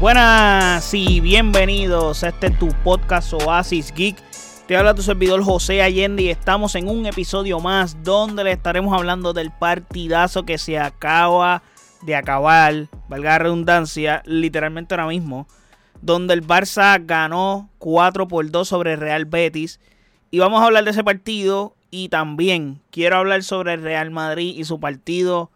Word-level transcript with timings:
Buenas 0.00 0.94
y 0.94 1.18
bienvenidos 1.18 2.22
a 2.22 2.28
este 2.28 2.50
tu 2.50 2.68
podcast 2.84 3.32
Oasis 3.32 3.92
Geek. 3.92 4.16
Te 4.68 4.76
habla 4.76 4.94
tu 4.94 5.02
servidor 5.02 5.42
José 5.42 5.82
Allende 5.82 6.22
y 6.22 6.28
estamos 6.28 6.76
en 6.76 6.88
un 6.88 7.04
episodio 7.06 7.58
más 7.58 8.00
donde 8.04 8.44
le 8.44 8.52
estaremos 8.52 8.96
hablando 8.96 9.32
del 9.32 9.50
partidazo 9.50 10.44
que 10.44 10.56
se 10.56 10.78
acaba 10.78 11.64
de 12.02 12.14
acabar, 12.14 12.86
valga 13.08 13.30
la 13.30 13.38
redundancia, 13.40 14.22
literalmente 14.24 14.94
ahora 14.94 15.08
mismo, 15.08 15.48
donde 16.00 16.34
el 16.34 16.46
Barça 16.46 17.04
ganó 17.04 17.68
4 17.78 18.28
por 18.28 18.48
2 18.48 18.68
sobre 18.68 18.94
Real 18.94 19.24
Betis. 19.24 19.80
Y 20.30 20.38
vamos 20.38 20.62
a 20.62 20.66
hablar 20.66 20.84
de 20.84 20.92
ese 20.92 21.02
partido 21.02 21.74
y 21.90 22.08
también 22.08 22.80
quiero 22.92 23.16
hablar 23.16 23.42
sobre 23.42 23.74
el 23.74 23.82
Real 23.82 24.12
Madrid 24.12 24.54
y 24.56 24.62
su 24.62 24.78
partido 24.78 25.50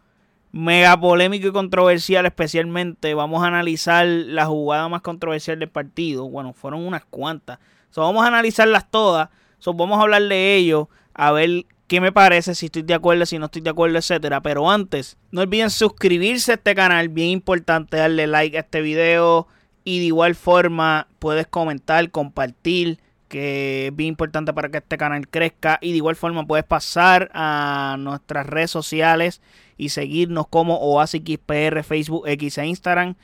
mega 0.53 0.97
polémico 0.97 1.47
y 1.47 1.51
controversial, 1.51 2.25
especialmente 2.27 3.13
vamos 3.15 3.43
a 3.43 3.47
analizar 3.47 4.05
la 4.05 4.45
jugada 4.45 4.87
más 4.87 5.01
controversial 5.01 5.59
del 5.59 5.69
partido. 5.69 6.29
Bueno, 6.29 6.53
fueron 6.53 6.85
unas 6.85 7.03
cuantas. 7.05 7.59
So, 7.89 8.01
vamos 8.01 8.23
a 8.23 8.27
analizarlas 8.27 8.89
todas. 8.89 9.29
So, 9.57 9.73
vamos 9.73 9.99
a 9.99 10.03
hablar 10.03 10.21
de 10.21 10.55
ello, 10.55 10.89
a 11.15 11.31
ver 11.31 11.65
qué 11.87 11.99
me 11.99 12.11
parece, 12.11 12.53
si 12.55 12.67
estoy 12.67 12.83
de 12.83 12.93
acuerdo, 12.93 13.25
si 13.25 13.39
no 13.39 13.45
estoy 13.45 13.63
de 13.63 13.71
acuerdo, 13.71 13.97
etcétera. 13.97 14.41
Pero 14.41 14.69
antes, 14.69 15.17
no 15.31 15.41
olviden 15.41 15.71
suscribirse 15.71 16.51
a 16.51 16.55
este 16.55 16.75
canal, 16.75 17.09
bien 17.09 17.29
importante, 17.29 17.97
darle 17.97 18.27
like 18.27 18.55
a 18.55 18.61
este 18.61 18.81
video 18.81 19.47
y 19.83 19.99
de 19.99 20.05
igual 20.05 20.35
forma 20.35 21.07
puedes 21.17 21.47
comentar, 21.47 22.11
compartir 22.11 22.99
que 23.33 23.87
es 23.87 23.95
bien 23.95 24.09
importante 24.09 24.53
para 24.53 24.69
que 24.69 24.77
este 24.77 24.95
canal 24.95 25.27
crezca. 25.27 25.79
Y 25.81 25.89
de 25.89 25.97
igual 25.97 26.15
forma 26.15 26.45
puedes 26.45 26.65
pasar 26.65 27.31
a 27.33 27.95
nuestras 27.97 28.45
redes 28.45 28.69
sociales 28.69 29.41
y 29.75 29.89
seguirnos 29.89 30.45
como 30.47 30.77
OASIXPR, 30.77 31.83
Facebook, 31.83 32.27
X 32.27 32.59
e 32.59 32.67
Instagram. 32.67 33.15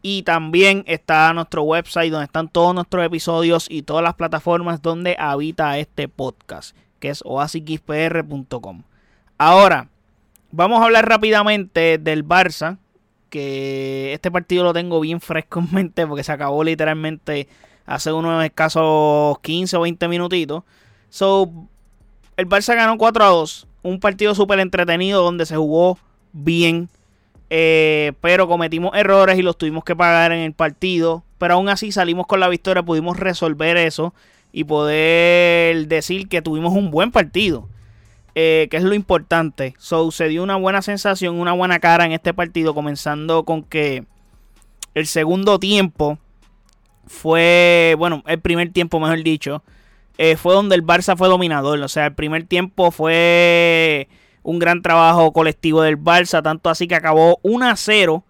Y 0.00 0.22
también 0.22 0.84
está 0.86 1.32
nuestro 1.32 1.64
website 1.64 2.12
donde 2.12 2.26
están 2.26 2.48
todos 2.48 2.72
nuestros 2.72 3.04
episodios 3.04 3.66
y 3.68 3.82
todas 3.82 4.04
las 4.04 4.14
plataformas 4.14 4.80
donde 4.80 5.16
habita 5.18 5.76
este 5.76 6.06
podcast, 6.06 6.76
que 7.00 7.08
es 7.08 7.20
oasixpr.com. 7.24 8.84
Ahora, 9.38 9.88
vamos 10.52 10.80
a 10.80 10.84
hablar 10.84 11.08
rápidamente 11.08 11.98
del 11.98 12.24
Barça, 12.24 12.78
que 13.28 14.12
este 14.12 14.30
partido 14.30 14.62
lo 14.62 14.72
tengo 14.72 15.00
bien 15.00 15.20
fresco 15.20 15.58
en 15.58 15.74
mente 15.74 16.06
porque 16.06 16.22
se 16.22 16.30
acabó 16.30 16.62
literalmente 16.62 17.48
hace 17.88 18.12
unos 18.12 18.44
escasos 18.44 19.38
15 19.40 19.76
o 19.76 19.80
20 19.80 20.08
minutitos. 20.08 20.62
So, 21.08 21.50
el 22.36 22.46
Barça 22.46 22.76
ganó 22.76 22.98
4 22.98 23.24
a 23.24 23.28
2. 23.28 23.66
Un 23.82 23.98
partido 23.98 24.34
súper 24.34 24.60
entretenido 24.60 25.22
donde 25.22 25.46
se 25.46 25.56
jugó 25.56 25.98
bien. 26.32 26.90
Eh, 27.50 28.12
pero 28.20 28.46
cometimos 28.46 28.94
errores 28.94 29.38
y 29.38 29.42
los 29.42 29.56
tuvimos 29.56 29.84
que 29.84 29.96
pagar 29.96 30.32
en 30.32 30.40
el 30.40 30.52
partido. 30.52 31.24
Pero 31.38 31.54
aún 31.54 31.70
así 31.70 31.90
salimos 31.90 32.26
con 32.26 32.40
la 32.40 32.48
victoria. 32.48 32.82
Pudimos 32.82 33.16
resolver 33.16 33.78
eso. 33.78 34.12
Y 34.52 34.64
poder 34.64 35.88
decir 35.88 36.28
que 36.28 36.42
tuvimos 36.42 36.74
un 36.74 36.90
buen 36.90 37.10
partido. 37.10 37.68
Eh, 38.34 38.68
que 38.70 38.76
es 38.76 38.82
lo 38.82 38.94
importante. 38.94 39.74
So, 39.78 40.10
se 40.10 40.28
dio 40.28 40.42
una 40.42 40.56
buena 40.56 40.82
sensación, 40.82 41.40
una 41.40 41.54
buena 41.54 41.78
cara 41.80 42.04
en 42.04 42.12
este 42.12 42.34
partido. 42.34 42.74
Comenzando 42.74 43.44
con 43.44 43.62
que 43.62 44.04
el 44.92 45.06
segundo 45.06 45.58
tiempo 45.58 46.18
fue, 47.08 47.94
bueno, 47.98 48.22
el 48.26 48.40
primer 48.40 48.72
tiempo, 48.72 49.00
mejor 49.00 49.22
dicho, 49.22 49.62
eh, 50.18 50.36
fue 50.36 50.54
donde 50.54 50.74
el 50.74 50.84
Barça 50.84 51.16
fue 51.16 51.28
dominador. 51.28 51.80
O 51.80 51.88
sea, 51.88 52.06
el 52.06 52.14
primer 52.14 52.44
tiempo 52.44 52.90
fue 52.90 54.08
un 54.42 54.58
gran 54.58 54.82
trabajo 54.82 55.32
colectivo 55.32 55.82
del 55.82 55.98
Barça, 55.98 56.42
tanto 56.42 56.70
así 56.70 56.88
que 56.88 56.94
acabó 56.94 57.38
1 57.42 57.68
a 57.68 57.76
0. 57.76 58.24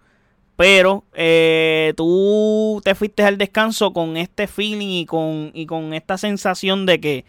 Pero 0.55 1.05
eh, 1.13 1.93
tú 1.95 2.81
te 2.83 2.93
fuiste 2.93 3.23
al 3.23 3.37
descanso 3.37 3.93
con 3.93 4.17
este 4.17 4.45
feeling 4.47 4.89
y 4.89 5.05
con, 5.05 5.51
y 5.53 5.65
con 5.65 5.93
esta 5.93 6.17
sensación 6.17 6.85
de 6.85 6.99
que 6.99 7.25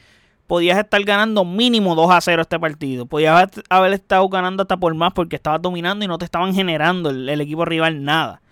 podías 0.49 0.79
estar 0.79 1.01
ganando 1.05 1.45
mínimo 1.45 1.95
2 1.95 2.11
a 2.11 2.21
0 2.21 2.43
este 2.43 2.59
partido. 2.59 3.07
Podías 3.07 3.51
haber 3.69 3.93
estado 3.93 4.29
ganando 4.29 4.63
hasta 4.63 4.77
por 4.79 4.93
más 4.95 5.13
porque 5.13 5.37
estabas 5.37 5.63
dominando 5.63 6.05
y 6.05 6.09
no 6.09 6.19
te 6.19 6.25
estaban 6.25 6.53
generando 6.55 7.11
el, 7.11 7.29
el 7.29 7.41
equipo 7.41 7.65
rival 7.65 8.03
nada. 8.03 8.43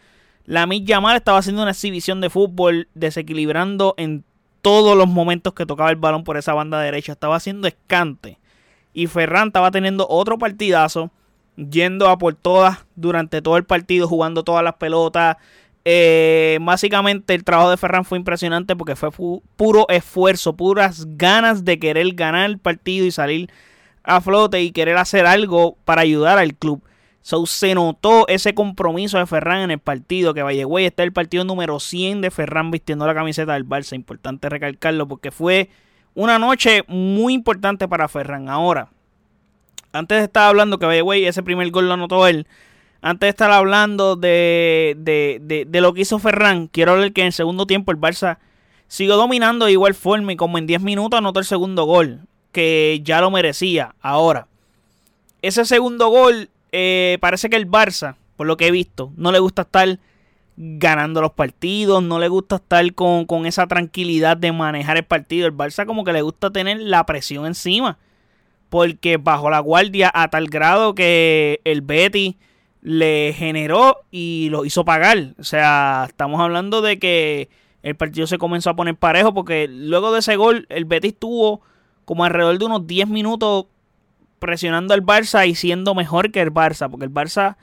La 0.48 0.66
Yamal 0.66 1.14
estaba 1.14 1.36
haciendo 1.36 1.60
una 1.60 1.72
exhibición 1.72 2.22
de 2.22 2.30
fútbol, 2.30 2.88
desequilibrando 2.94 3.92
en 3.98 4.24
todos 4.62 4.96
los 4.96 5.06
momentos 5.06 5.52
que 5.52 5.66
tocaba 5.66 5.90
el 5.90 5.96
balón 5.96 6.24
por 6.24 6.38
esa 6.38 6.54
banda 6.54 6.80
derecha. 6.80 7.12
Estaba 7.12 7.36
haciendo 7.36 7.68
escante. 7.68 8.38
Y 8.94 9.08
Ferran 9.08 9.48
estaba 9.48 9.70
teniendo 9.70 10.06
otro 10.08 10.38
partidazo, 10.38 11.10
yendo 11.56 12.08
a 12.08 12.16
por 12.16 12.34
todas 12.34 12.86
durante 12.96 13.42
todo 13.42 13.58
el 13.58 13.64
partido, 13.64 14.08
jugando 14.08 14.42
todas 14.42 14.64
las 14.64 14.76
pelotas. 14.76 15.36
Eh, 15.84 16.58
básicamente 16.62 17.34
el 17.34 17.44
trabajo 17.44 17.68
de 17.68 17.76
Ferran 17.76 18.06
fue 18.06 18.16
impresionante 18.16 18.74
porque 18.74 18.96
fue 18.96 19.10
puro 19.54 19.86
esfuerzo, 19.90 20.56
puras 20.56 21.04
ganas 21.18 21.66
de 21.66 21.78
querer 21.78 22.14
ganar 22.14 22.48
el 22.48 22.58
partido 22.58 23.04
y 23.04 23.10
salir 23.10 23.50
a 24.02 24.22
flote 24.22 24.62
y 24.62 24.72
querer 24.72 24.96
hacer 24.96 25.26
algo 25.26 25.76
para 25.84 26.00
ayudar 26.00 26.38
al 26.38 26.54
club. 26.54 26.82
Se 27.22 27.74
notó 27.74 28.26
ese 28.28 28.54
compromiso 28.54 29.18
de 29.18 29.26
Ferran 29.26 29.60
en 29.60 29.70
el 29.70 29.78
partido, 29.78 30.32
que 30.32 30.42
Vallegüey 30.42 30.86
está 30.86 31.02
el 31.02 31.12
partido 31.12 31.44
número 31.44 31.78
100 31.78 32.22
de 32.22 32.30
Ferran 32.30 32.70
vistiendo 32.70 33.06
la 33.06 33.14
camiseta 33.14 33.52
del 33.52 33.66
Barça. 33.66 33.94
Importante 33.94 34.48
recalcarlo 34.48 35.06
porque 35.06 35.30
fue 35.30 35.68
una 36.14 36.38
noche 36.38 36.84
muy 36.88 37.34
importante 37.34 37.86
para 37.86 38.08
Ferran. 38.08 38.48
Ahora, 38.48 38.88
antes 39.92 40.18
de 40.18 40.24
estar 40.24 40.48
hablando 40.48 40.78
que 40.78 40.86
Vallegüey 40.86 41.26
ese 41.26 41.42
primer 41.42 41.70
gol 41.70 41.88
lo 41.88 41.94
anotó 41.94 42.26
él, 42.26 42.46
antes 43.00 43.26
de 43.26 43.30
estar 43.30 43.50
hablando 43.50 44.16
de, 44.16 44.96
de, 44.98 45.64
de, 45.68 45.80
lo 45.80 45.92
que 45.94 46.00
hizo 46.00 46.18
Ferran, 46.18 46.66
quiero 46.66 46.92
hablar 46.92 47.12
que 47.12 47.20
en 47.20 47.28
el 47.28 47.32
segundo 47.32 47.66
tiempo 47.66 47.92
el 47.92 47.98
Barça 47.98 48.38
siguió 48.88 49.16
dominando 49.16 49.66
de 49.66 49.72
igual 49.72 49.94
forma 49.94 50.32
y 50.32 50.36
como 50.36 50.58
en 50.58 50.66
10 50.66 50.80
minutos 50.82 51.18
anotó 51.18 51.38
el 51.38 51.46
segundo 51.46 51.84
gol, 51.84 52.22
que 52.52 53.00
ya 53.04 53.20
lo 53.20 53.30
merecía. 53.30 53.94
Ahora, 54.00 54.48
ese 55.42 55.64
segundo 55.64 56.08
gol 56.08 56.50
eh, 56.72 57.18
parece 57.20 57.50
que 57.50 57.56
el 57.56 57.68
Barça, 57.68 58.16
por 58.36 58.46
lo 58.46 58.56
que 58.56 58.66
he 58.66 58.70
visto, 58.70 59.12
no 59.16 59.32
le 59.32 59.38
gusta 59.38 59.62
estar 59.62 59.98
ganando 60.56 61.20
los 61.20 61.32
partidos, 61.32 62.02
no 62.02 62.18
le 62.18 62.26
gusta 62.26 62.56
estar 62.56 62.92
con, 62.94 63.46
esa 63.46 63.68
tranquilidad 63.68 64.36
de 64.36 64.52
manejar 64.52 64.96
el 64.96 65.04
partido. 65.04 65.46
El 65.46 65.56
Barça 65.56 65.86
como 65.86 66.04
que 66.04 66.12
le 66.12 66.22
gusta 66.22 66.50
tener 66.50 66.80
la 66.80 67.06
presión 67.06 67.46
encima. 67.46 67.98
Porque 68.68 69.16
bajo 69.16 69.48
la 69.48 69.60
guardia 69.60 70.10
a 70.12 70.28
tal 70.28 70.48
grado 70.48 70.94
que 70.94 71.60
el 71.64 71.80
Betty 71.80 72.36
le 72.82 73.34
generó 73.36 74.00
y 74.10 74.48
lo 74.50 74.64
hizo 74.64 74.84
pagar. 74.84 75.34
O 75.38 75.44
sea, 75.44 76.06
estamos 76.08 76.40
hablando 76.40 76.82
de 76.82 76.98
que 76.98 77.48
el 77.82 77.96
partido 77.96 78.26
se 78.26 78.38
comenzó 78.38 78.70
a 78.70 78.76
poner 78.76 78.96
parejo 78.96 79.32
porque 79.32 79.68
luego 79.68 80.12
de 80.12 80.18
ese 80.18 80.36
gol 80.36 80.66
el 80.68 80.84
Betis 80.84 81.16
tuvo 81.18 81.62
como 82.04 82.24
alrededor 82.24 82.58
de 82.58 82.64
unos 82.64 82.86
10 82.86 83.08
minutos 83.08 83.66
presionando 84.38 84.94
al 84.94 85.02
Barça 85.02 85.46
y 85.46 85.54
siendo 85.54 85.94
mejor 85.94 86.30
que 86.30 86.40
el 86.40 86.52
Barça, 86.52 86.90
porque 86.90 87.04
el 87.04 87.12
Barça 87.12 87.56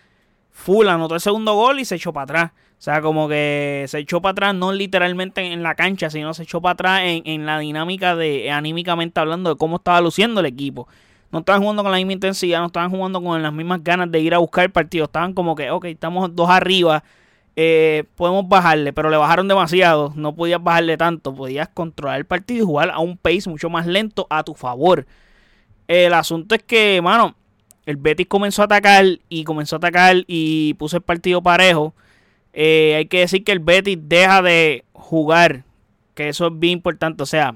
full 0.52 0.88
anotó 0.88 1.16
el 1.16 1.22
segundo 1.22 1.54
gol 1.54 1.80
y 1.80 1.86
se 1.86 1.96
echó 1.96 2.14
para 2.14 2.24
atrás. 2.24 2.52
O 2.78 2.82
sea, 2.86 3.02
como 3.02 3.28
que 3.28 3.86
se 3.88 4.00
echó 4.00 4.22
para 4.22 4.32
atrás, 4.32 4.56
no 4.56 4.72
literalmente 4.72 5.42
en 5.42 5.64
la 5.64 5.76
cancha, 5.76 6.10
sino 6.10 6.34
se 6.34 6.44
echó 6.44 6.62
para 6.62 6.74
atrás 6.74 7.02
en, 7.04 7.46
la 7.46 7.60
dinámica 7.60 8.16
de, 8.16 8.52
anímicamente 8.52 9.20
hablando, 9.20 9.52
de 9.52 9.56
cómo 9.58 9.78
estaba 9.78 10.02
luciendo 10.02 10.42
el 10.42 10.46
equipo. 10.46 10.88
No 11.32 11.40
estaban 11.40 11.62
jugando 11.62 11.84
con 11.84 11.92
la 11.92 11.98
misma 11.98 12.14
intensidad, 12.14 12.60
no 12.60 12.68
estaban 12.68 12.92
jugando 12.92 13.22
con 13.22 13.42
las 13.42 13.54
mismas 13.54 13.84
ganas 13.84 14.12
de 14.12 14.20
ir 14.20 14.34
a 14.34 14.38
buscar 14.38 14.66
el 14.66 14.72
partido. 14.72 15.06
Estaban 15.06 15.34
como 15.34 15.56
que, 15.56 15.72
ok, 15.72 15.86
estamos 15.86 16.36
dos 16.36 16.50
arriba, 16.50 17.04
eh, 17.56 18.04
podemos 18.16 18.48
bajarle, 18.48 18.94
pero 18.94 19.10
le 19.10 19.18
bajaron 19.18 19.48
demasiado. 19.48 20.14
No 20.16 20.36
podías 20.36 20.62
bajarle 20.62 20.98
tanto, 20.98 21.34
podías 21.34 21.70
controlar 21.70 22.18
el 22.18 22.26
partido 22.26 22.64
y 22.64 22.66
jugar 22.66 22.92
a 22.92 23.00
un 23.00 23.18
pace 23.18 23.50
mucho 23.50 23.70
más 23.70 23.88
lento 23.88 24.28
a 24.30 24.44
tu 24.44 24.54
favor. 24.54 25.06
El 25.88 26.14
asunto 26.14 26.56
es 26.56 26.64
que, 26.64 27.02
mano, 27.02 27.36
el 27.86 27.98
Betis 27.98 28.28
comenzó 28.28 28.64
a 28.64 28.66
atacar 28.66 29.06
y 29.30 29.44
comenzó 29.44 29.76
a 29.76 29.78
atacar 29.78 30.24
y 30.28 30.74
puso 30.76 30.98
el 30.98 31.04
partido 31.04 31.42
parejo. 31.44 31.94
Eh, 32.54 32.96
hay 32.98 33.06
que 33.06 33.20
decir 33.20 33.44
que 33.44 33.52
el 33.52 33.60
Betis 33.60 33.98
deja 34.02 34.42
de 34.42 34.86
jugar, 34.94 35.64
que 36.16 36.30
eso 36.30 36.48
es 36.48 36.60
bien 36.60 36.74
importante. 36.74 37.24
O 37.24 37.28
sea, 37.28 37.56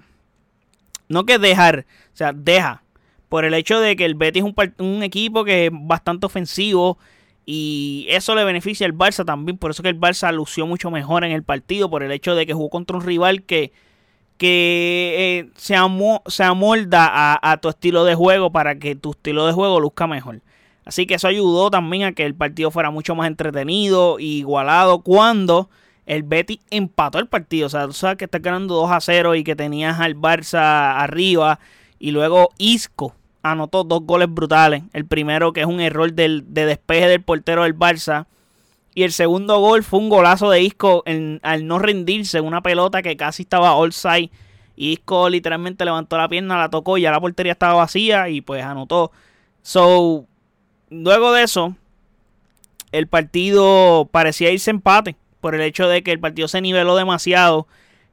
no 1.07 1.25
que 1.25 1.39
dejar, 1.39 1.85
o 2.13 2.17
sea, 2.17 2.33
deja. 2.33 2.83
Por 3.29 3.45
el 3.45 3.53
hecho 3.53 3.79
de 3.79 3.95
que 3.95 4.05
el 4.05 4.15
Betis 4.15 4.43
es 4.43 4.53
un, 4.77 4.85
un 4.85 5.03
equipo 5.03 5.43
que 5.43 5.67
es 5.67 5.71
bastante 5.73 6.25
ofensivo 6.25 6.97
y 7.45 8.05
eso 8.09 8.35
le 8.35 8.43
beneficia 8.43 8.85
al 8.85 8.93
Barça 8.93 9.25
también. 9.25 9.57
Por 9.57 9.71
eso 9.71 9.81
que 9.81 9.89
el 9.89 9.99
Barça 9.99 10.31
lució 10.31 10.67
mucho 10.67 10.91
mejor 10.91 11.23
en 11.23 11.31
el 11.31 11.43
partido, 11.43 11.89
por 11.89 12.03
el 12.03 12.11
hecho 12.11 12.35
de 12.35 12.45
que 12.45 12.53
jugó 12.53 12.69
contra 12.69 12.97
un 12.97 13.03
rival 13.03 13.43
que 13.43 13.71
que 14.39 15.43
eh, 15.45 15.51
se, 15.57 15.75
amolda 15.75 17.39
a, 17.41 17.57
tu 17.57 17.67
estilo 17.67 18.05
de 18.05 18.15
juego 18.15 18.51
para 18.51 18.79
que 18.79 18.95
tu 18.95 19.11
estilo 19.11 19.45
de 19.45 19.51
juego 19.51 19.81
luzca 19.81 20.07
mejor. 20.07 20.39
Así 20.85 21.05
que 21.05 21.15
eso 21.15 21.27
ayudó 21.27 21.69
también 21.69 22.03
a 22.03 22.13
que 22.13 22.25
el 22.25 22.33
partido 22.33 22.71
fuera 22.71 22.89
mucho 22.89 23.15
más 23.15 23.27
entretenido 23.27 24.17
e 24.17 24.23
igualado 24.23 25.01
cuando 25.01 25.69
el 26.05 26.23
Betty 26.23 26.61
empató 26.71 27.19
el 27.19 27.27
partido. 27.27 27.67
O 27.67 27.69
sea, 27.69 27.85
tú 27.85 27.93
sabes 27.93 28.17
que 28.17 28.25
estás 28.25 28.41
ganando 28.41 28.75
2 28.75 28.89
a 28.89 29.01
0 29.01 29.35
y 29.35 29.43
que 29.43 29.57
tenías 29.57 29.99
al 29.99 30.15
Barça 30.15 30.95
arriba. 30.95 31.59
Y 31.99 32.11
luego 32.11 32.49
Isco 32.57 33.13
anotó 33.43 33.83
dos 33.83 34.03
goles 34.03 34.33
brutales. 34.33 34.83
El 34.93 35.05
primero 35.05 35.51
que 35.51 35.59
es 35.59 35.67
un 35.67 35.81
error 35.81 36.13
del, 36.13 36.45
de 36.47 36.65
despeje 36.65 37.09
del 37.09 37.21
portero 37.21 37.63
del 37.63 37.77
Barça. 37.77 38.25
Y 38.95 39.03
el 39.03 39.11
segundo 39.11 39.59
gol 39.59 39.83
fue 39.83 39.99
un 39.99 40.09
golazo 40.09 40.49
de 40.49 40.61
Isco 40.61 41.03
al 41.41 41.67
no 41.67 41.79
rendirse, 41.79 42.41
una 42.41 42.61
pelota 42.61 43.01
que 43.01 43.15
casi 43.15 43.43
estaba 43.43 43.75
all 43.75 43.93
side. 43.93 44.31
Y 44.75 44.93
Isco 44.93 45.29
literalmente 45.29 45.85
levantó 45.85 46.17
la 46.17 46.29
pierna, 46.29 46.57
la 46.57 46.69
tocó 46.69 46.97
y 46.97 47.01
ya 47.01 47.11
la 47.11 47.19
portería 47.19 47.51
estaba 47.51 47.73
vacía 47.73 48.29
y 48.29 48.41
pues 48.41 48.63
anotó. 48.63 49.11
So, 49.61 50.25
luego 50.89 51.33
de 51.33 51.43
eso, 51.43 51.75
el 52.91 53.07
partido 53.07 54.09
parecía 54.11 54.51
irse 54.51 54.71
empate 54.71 55.15
por 55.41 55.55
el 55.55 55.61
hecho 55.61 55.87
de 55.87 56.03
que 56.03 56.11
el 56.11 56.19
partido 56.19 56.47
se 56.47 56.61
niveló 56.61 56.95
demasiado 56.95 57.67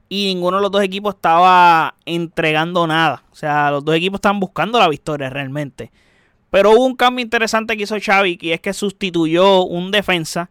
y 0.09 0.27
ninguno 0.27 0.57
de 0.57 0.63
los 0.63 0.71
dos 0.71 0.83
equipos 0.83 1.15
estaba 1.15 1.95
entregando 2.05 2.87
nada. 2.87 3.23
O 3.31 3.35
sea, 3.35 3.71
los 3.71 3.83
dos 3.83 3.95
equipos 3.95 4.19
estaban 4.19 4.39
buscando 4.39 4.79
la 4.79 4.87
victoria 4.87 5.29
realmente. 5.29 5.91
Pero 6.49 6.71
hubo 6.71 6.85
un 6.85 6.95
cambio 6.95 7.23
interesante 7.23 7.75
que 7.75 7.83
hizo 7.83 7.97
Xavi, 7.99 8.37
y 8.41 8.51
es 8.51 8.61
que 8.61 8.73
sustituyó 8.73 9.63
un 9.63 9.91
defensa, 9.91 10.49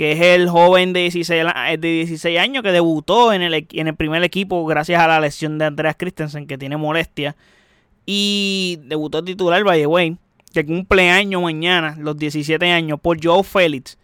que 0.00 0.12
es 0.12 0.20
el 0.22 0.48
joven 0.48 0.94
de 0.94 1.00
16, 1.00 1.44
de 1.78 1.88
16 1.88 2.38
años 2.38 2.62
que 2.62 2.72
debutó 2.72 3.34
en 3.34 3.42
el, 3.42 3.66
en 3.70 3.86
el 3.86 3.94
primer 3.94 4.24
equipo 4.24 4.64
gracias 4.64 4.98
a 4.98 5.06
la 5.06 5.20
lesión 5.20 5.58
de 5.58 5.66
Andreas 5.66 5.94
Christensen, 5.98 6.46
que 6.46 6.56
tiene 6.56 6.78
molestia. 6.78 7.36
Y 8.06 8.78
debutó 8.84 9.22
titular, 9.22 9.62
by 9.62 9.78
the 9.78 9.86
way, 9.86 10.16
que 10.54 10.64
cumple 10.64 11.10
año 11.10 11.42
mañana, 11.42 11.96
los 11.98 12.16
17 12.16 12.72
años, 12.72 12.98
por 12.98 13.22
Joe 13.22 13.44
Félix. 13.44 13.98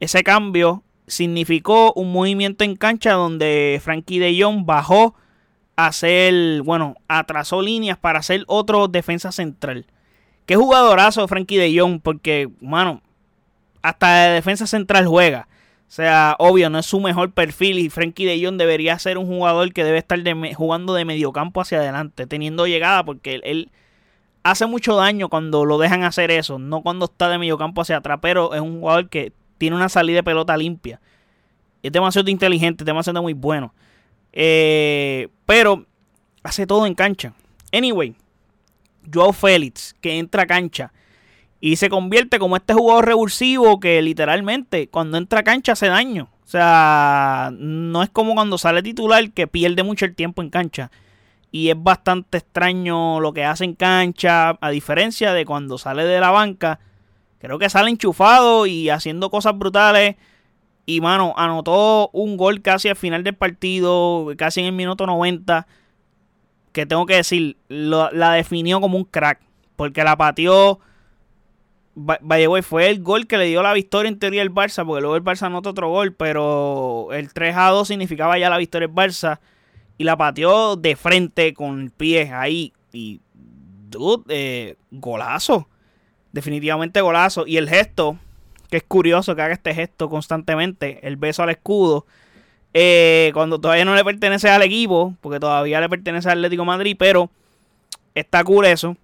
Ese 0.00 0.24
cambio 0.24 0.82
significó 1.06 1.92
un 1.92 2.10
movimiento 2.10 2.64
en 2.64 2.74
cancha 2.74 3.12
donde 3.12 3.80
Frankie 3.80 4.18
de 4.18 4.36
Jong 4.42 4.66
bajó 4.66 5.14
a 5.76 5.86
hacer, 5.86 6.62
bueno, 6.62 6.96
atrasó 7.06 7.62
líneas 7.62 7.98
para 7.98 8.18
hacer 8.18 8.42
otro 8.48 8.88
defensa 8.88 9.30
central. 9.30 9.86
Qué 10.44 10.56
jugadorazo 10.56 11.28
Frankie 11.28 11.56
de 11.56 11.78
Jong, 11.78 12.00
porque, 12.00 12.48
mano, 12.60 13.00
hasta 13.86 14.24
de 14.24 14.34
defensa 14.34 14.66
central 14.66 15.06
juega. 15.06 15.46
O 15.88 15.92
sea, 15.92 16.34
obvio, 16.40 16.68
no 16.70 16.80
es 16.80 16.86
su 16.86 16.98
mejor 16.98 17.30
perfil 17.32 17.78
y 17.78 17.88
Frankie 17.88 18.24
de 18.24 18.44
Jong 18.44 18.56
debería 18.56 18.98
ser 18.98 19.16
un 19.16 19.26
jugador 19.26 19.72
que 19.72 19.84
debe 19.84 19.98
estar 19.98 20.18
jugando 20.54 20.92
de 20.94 21.04
mediocampo 21.04 21.60
hacia 21.60 21.78
adelante, 21.78 22.26
teniendo 22.26 22.66
llegada, 22.66 23.04
porque 23.04 23.40
él, 23.44 23.70
hace 24.42 24.66
mucho 24.66 24.96
daño 24.96 25.28
cuando 25.28 25.64
lo 25.64 25.78
dejan 25.78 26.02
hacer 26.02 26.32
eso, 26.32 26.58
no 26.58 26.82
cuando 26.82 27.04
está 27.04 27.28
de 27.28 27.38
mediocampo 27.38 27.82
hacia 27.82 27.98
atrás, 27.98 28.18
pero 28.20 28.54
es 28.54 28.60
un 28.60 28.80
jugador 28.80 29.08
que 29.08 29.32
tiene 29.58 29.76
una 29.76 29.88
salida 29.88 30.16
de 30.16 30.22
pelota 30.24 30.56
limpia. 30.56 31.00
Es 31.84 31.92
demasiado 31.92 32.28
inteligente, 32.28 32.84
demasiado 32.84 33.22
muy 33.22 33.34
bueno. 33.34 33.72
Eh, 34.32 35.28
pero 35.46 35.86
hace 36.42 36.66
todo 36.66 36.86
en 36.86 36.94
cancha. 36.94 37.34
Anyway, 37.72 38.16
Joao 39.14 39.32
Félix, 39.32 39.94
que 40.00 40.18
entra 40.18 40.42
a 40.42 40.46
cancha 40.46 40.92
y 41.60 41.76
se 41.76 41.88
convierte 41.88 42.38
como 42.38 42.56
este 42.56 42.74
jugador 42.74 43.06
revulsivo 43.06 43.80
que 43.80 44.02
literalmente 44.02 44.88
cuando 44.88 45.18
entra 45.18 45.40
a 45.40 45.44
cancha 45.44 45.72
hace 45.72 45.88
daño. 45.88 46.28
O 46.44 46.48
sea, 46.48 47.50
no 47.58 48.02
es 48.02 48.10
como 48.10 48.34
cuando 48.34 48.56
sale 48.58 48.82
titular 48.82 49.32
que 49.32 49.46
pierde 49.46 49.82
mucho 49.82 50.04
el 50.04 50.14
tiempo 50.14 50.42
en 50.42 50.50
cancha. 50.50 50.90
Y 51.50 51.70
es 51.70 51.82
bastante 51.82 52.38
extraño 52.38 53.20
lo 53.20 53.32
que 53.32 53.44
hace 53.44 53.64
en 53.64 53.74
cancha, 53.74 54.56
a 54.60 54.70
diferencia 54.70 55.32
de 55.32 55.44
cuando 55.44 55.78
sale 55.78 56.04
de 56.04 56.20
la 56.20 56.30
banca 56.30 56.80
Creo 57.38 57.58
que 57.58 57.70
sale 57.70 57.90
enchufado 57.90 58.66
y 58.66 58.88
haciendo 58.90 59.30
cosas 59.30 59.56
brutales. 59.56 60.16
Y, 60.86 61.00
mano, 61.00 61.34
anotó 61.36 62.10
un 62.12 62.36
gol 62.36 62.62
casi 62.62 62.88
al 62.88 62.96
final 62.96 63.24
del 63.24 63.34
partido, 63.34 64.26
casi 64.36 64.60
en 64.60 64.66
el 64.66 64.72
minuto 64.72 65.06
90. 65.06 65.66
Que 66.72 66.86
tengo 66.86 67.06
que 67.06 67.16
decir, 67.16 67.56
la 67.68 68.32
definió 68.32 68.80
como 68.80 68.96
un 68.96 69.04
crack. 69.04 69.40
Porque 69.76 70.04
la 70.04 70.16
pateó. 70.16 70.80
Vaya, 71.98 72.62
fue 72.62 72.90
el 72.90 73.02
gol 73.02 73.26
que 73.26 73.38
le 73.38 73.46
dio 73.46 73.62
la 73.62 73.72
victoria 73.72 74.10
en 74.10 74.18
teoría 74.18 74.42
al 74.42 74.52
Barça. 74.52 74.86
Porque 74.86 75.00
luego 75.00 75.16
el 75.16 75.24
Barça 75.24 75.46
anotó 75.46 75.70
otro 75.70 75.88
gol. 75.88 76.12
Pero 76.12 77.08
el 77.12 77.32
3 77.32 77.56
a 77.56 77.70
2 77.70 77.88
significaba 77.88 78.38
ya 78.38 78.50
la 78.50 78.58
victoria 78.58 78.86
del 78.86 78.94
Barça. 78.94 79.40
Y 79.98 80.04
la 80.04 80.16
pateó 80.16 80.76
de 80.76 80.94
frente 80.94 81.54
con 81.54 81.80
el 81.80 81.90
pie 81.90 82.30
ahí. 82.32 82.72
Y, 82.92 83.20
dude, 83.90 84.24
eh, 84.28 84.76
golazo 84.90 85.68
definitivamente 86.36 87.00
golazo. 87.00 87.46
Y 87.46 87.56
el 87.56 87.68
gesto, 87.68 88.18
que 88.70 88.76
es 88.76 88.82
curioso 88.84 89.34
que 89.34 89.42
haga 89.42 89.54
este 89.54 89.74
gesto 89.74 90.08
constantemente, 90.08 91.00
el 91.02 91.16
beso 91.16 91.42
al 91.42 91.50
escudo, 91.50 92.06
eh, 92.74 93.30
cuando 93.34 93.58
todavía 93.58 93.84
no 93.84 93.94
le 93.94 94.04
pertenece 94.04 94.48
al 94.48 94.62
equipo, 94.62 95.14
porque 95.20 95.40
todavía 95.40 95.80
le 95.80 95.88
pertenece 95.88 96.28
al 96.28 96.38
Atlético 96.38 96.64
Madrid, 96.64 96.94
pero 96.96 97.30
está 98.14 98.44
curioso 98.44 98.96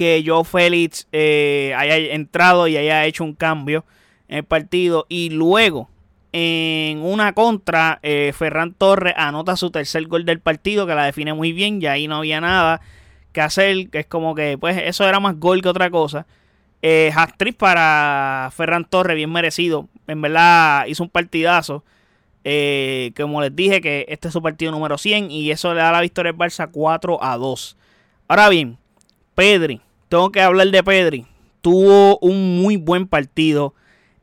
que 0.00 0.24
Joe 0.26 0.44
Félix 0.44 1.06
eh, 1.12 1.74
haya 1.76 1.98
entrado 2.14 2.66
y 2.66 2.78
haya 2.78 3.04
hecho 3.04 3.22
un 3.22 3.34
cambio 3.34 3.84
en 4.28 4.38
el 4.38 4.44
partido. 4.44 5.04
Y 5.10 5.28
luego, 5.28 5.90
en 6.32 7.02
una 7.02 7.34
contra, 7.34 7.98
eh, 8.02 8.32
Ferran 8.34 8.72
Torres 8.72 9.12
anota 9.18 9.56
su 9.56 9.70
tercer 9.70 10.06
gol 10.06 10.24
del 10.24 10.40
partido, 10.40 10.86
que 10.86 10.94
la 10.94 11.04
define 11.04 11.34
muy 11.34 11.52
bien, 11.52 11.82
y 11.82 11.86
ahí 11.86 12.08
no 12.08 12.16
había 12.16 12.40
nada 12.40 12.80
que 13.34 13.42
hacer, 13.42 13.90
que 13.90 13.98
es 13.98 14.06
como 14.06 14.34
que, 14.34 14.56
pues, 14.56 14.80
eso 14.82 15.06
era 15.06 15.20
más 15.20 15.38
gol 15.38 15.60
que 15.60 15.68
otra 15.68 15.90
cosa. 15.90 16.26
Eh, 16.80 17.12
para 17.58 18.50
Ferran 18.56 18.86
Torres, 18.86 19.16
bien 19.16 19.30
merecido. 19.30 19.86
En 20.06 20.22
verdad 20.22 20.86
hizo 20.86 21.02
un 21.02 21.10
partidazo. 21.10 21.84
Eh, 22.42 23.12
como 23.18 23.42
les 23.42 23.54
dije, 23.54 23.82
que 23.82 24.06
este 24.08 24.28
es 24.28 24.32
su 24.32 24.40
partido 24.40 24.72
número 24.72 24.96
100 24.96 25.30
y 25.30 25.50
eso 25.50 25.74
le 25.74 25.82
da 25.82 25.92
la 25.92 26.00
victoria 26.00 26.30
al 26.30 26.38
Barça 26.38 26.70
4 26.72 27.22
a 27.22 27.36
2. 27.36 27.76
Ahora 28.28 28.48
bien, 28.48 28.78
Pedri, 29.34 29.82
tengo 30.10 30.30
que 30.30 30.42
hablar 30.42 30.68
de 30.70 30.82
Pedri. 30.84 31.26
Tuvo 31.62 32.18
un 32.18 32.60
muy 32.60 32.76
buen 32.76 33.06
partido. 33.06 33.74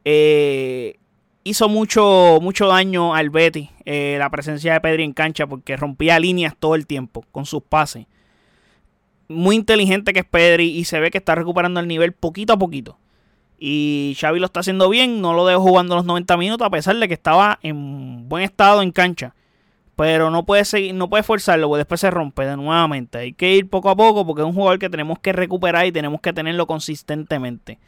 Eh, 0.06 1.00
hizo 1.44 1.68
mucho, 1.68 2.38
mucho 2.42 2.68
daño 2.68 3.16
al 3.16 3.31
Betty 3.31 3.72
eh, 3.86 4.18
la 4.19 4.30
presencia 4.30 4.74
de 4.74 4.81
Pedri 4.81 5.04
en 5.04 5.13
cancha 5.13 5.48
porque 5.48 5.75
rompía 5.75 6.19
líneas 6.19 6.56
todo 6.60 6.75
el 6.75 6.86
tiempo 6.86 7.25
con 7.31 7.45
sus 7.45 7.63
pases 7.63 8.06
muy 9.28 9.56
inteligente 9.56 10.13
que 10.13 10.19
es 10.19 10.25
Pedri 10.25 10.66
y 10.66 10.86
se 10.86 11.00
ve 11.00 11.12
que 11.12 11.18
está 11.18 11.36
recuperando 11.36 11.80
el 11.80 11.88
nivel 11.88 12.13
poquito 12.13 12.54
a 12.54 12.57
poquito. 12.57 12.98
Y 13.60 14.16
Xavi 14.19 14.39
lo 14.39 14.45
está 14.45 14.60
haciendo 14.60 14.88
bien, 14.89 15.22
no 15.22 15.34
lo 15.34 15.45
dejó 15.45 15.62
jugando 15.62 15.95
los 15.95 16.06
90 16.06 16.38
minutos 16.38 16.66
a 16.66 16.69
pesar 16.69 16.95
de 16.98 17.07
que 17.07 17.16
estaba 17.16 17.60
en 17.63 18.30
buen 18.30 18.44
estado 18.44 18.81
en 18.81 18.92
cancha. 18.92 19.34
Pero 19.98 20.30
no 20.30 20.46
puede 20.46 20.64
seguir, 20.64 20.94
no 20.94 21.10
puede 21.10 21.24
forzarlo, 21.24 21.70
porque 21.70 21.80
después 21.80 22.00
se 22.00 22.12
rompe 22.12 22.46
de 22.46 22.56
nuevamente. 22.56 23.18
Hay 23.18 23.34
que 23.34 23.56
ir 23.56 23.68
poco 23.68 23.90
a 23.90 23.96
poco 23.96 24.28
porque 24.28 24.44
es 24.44 24.48
un 24.48 24.54
jugador 24.54 24.78
que 24.78 24.92
tenemos 24.92 25.18
que 25.18 25.34
recuperar 25.34 25.88
y 25.88 25.92
tenemos 25.92 26.22
que 26.22 26.34
tenerlo 26.34 26.68
consistentemente. 26.68 27.80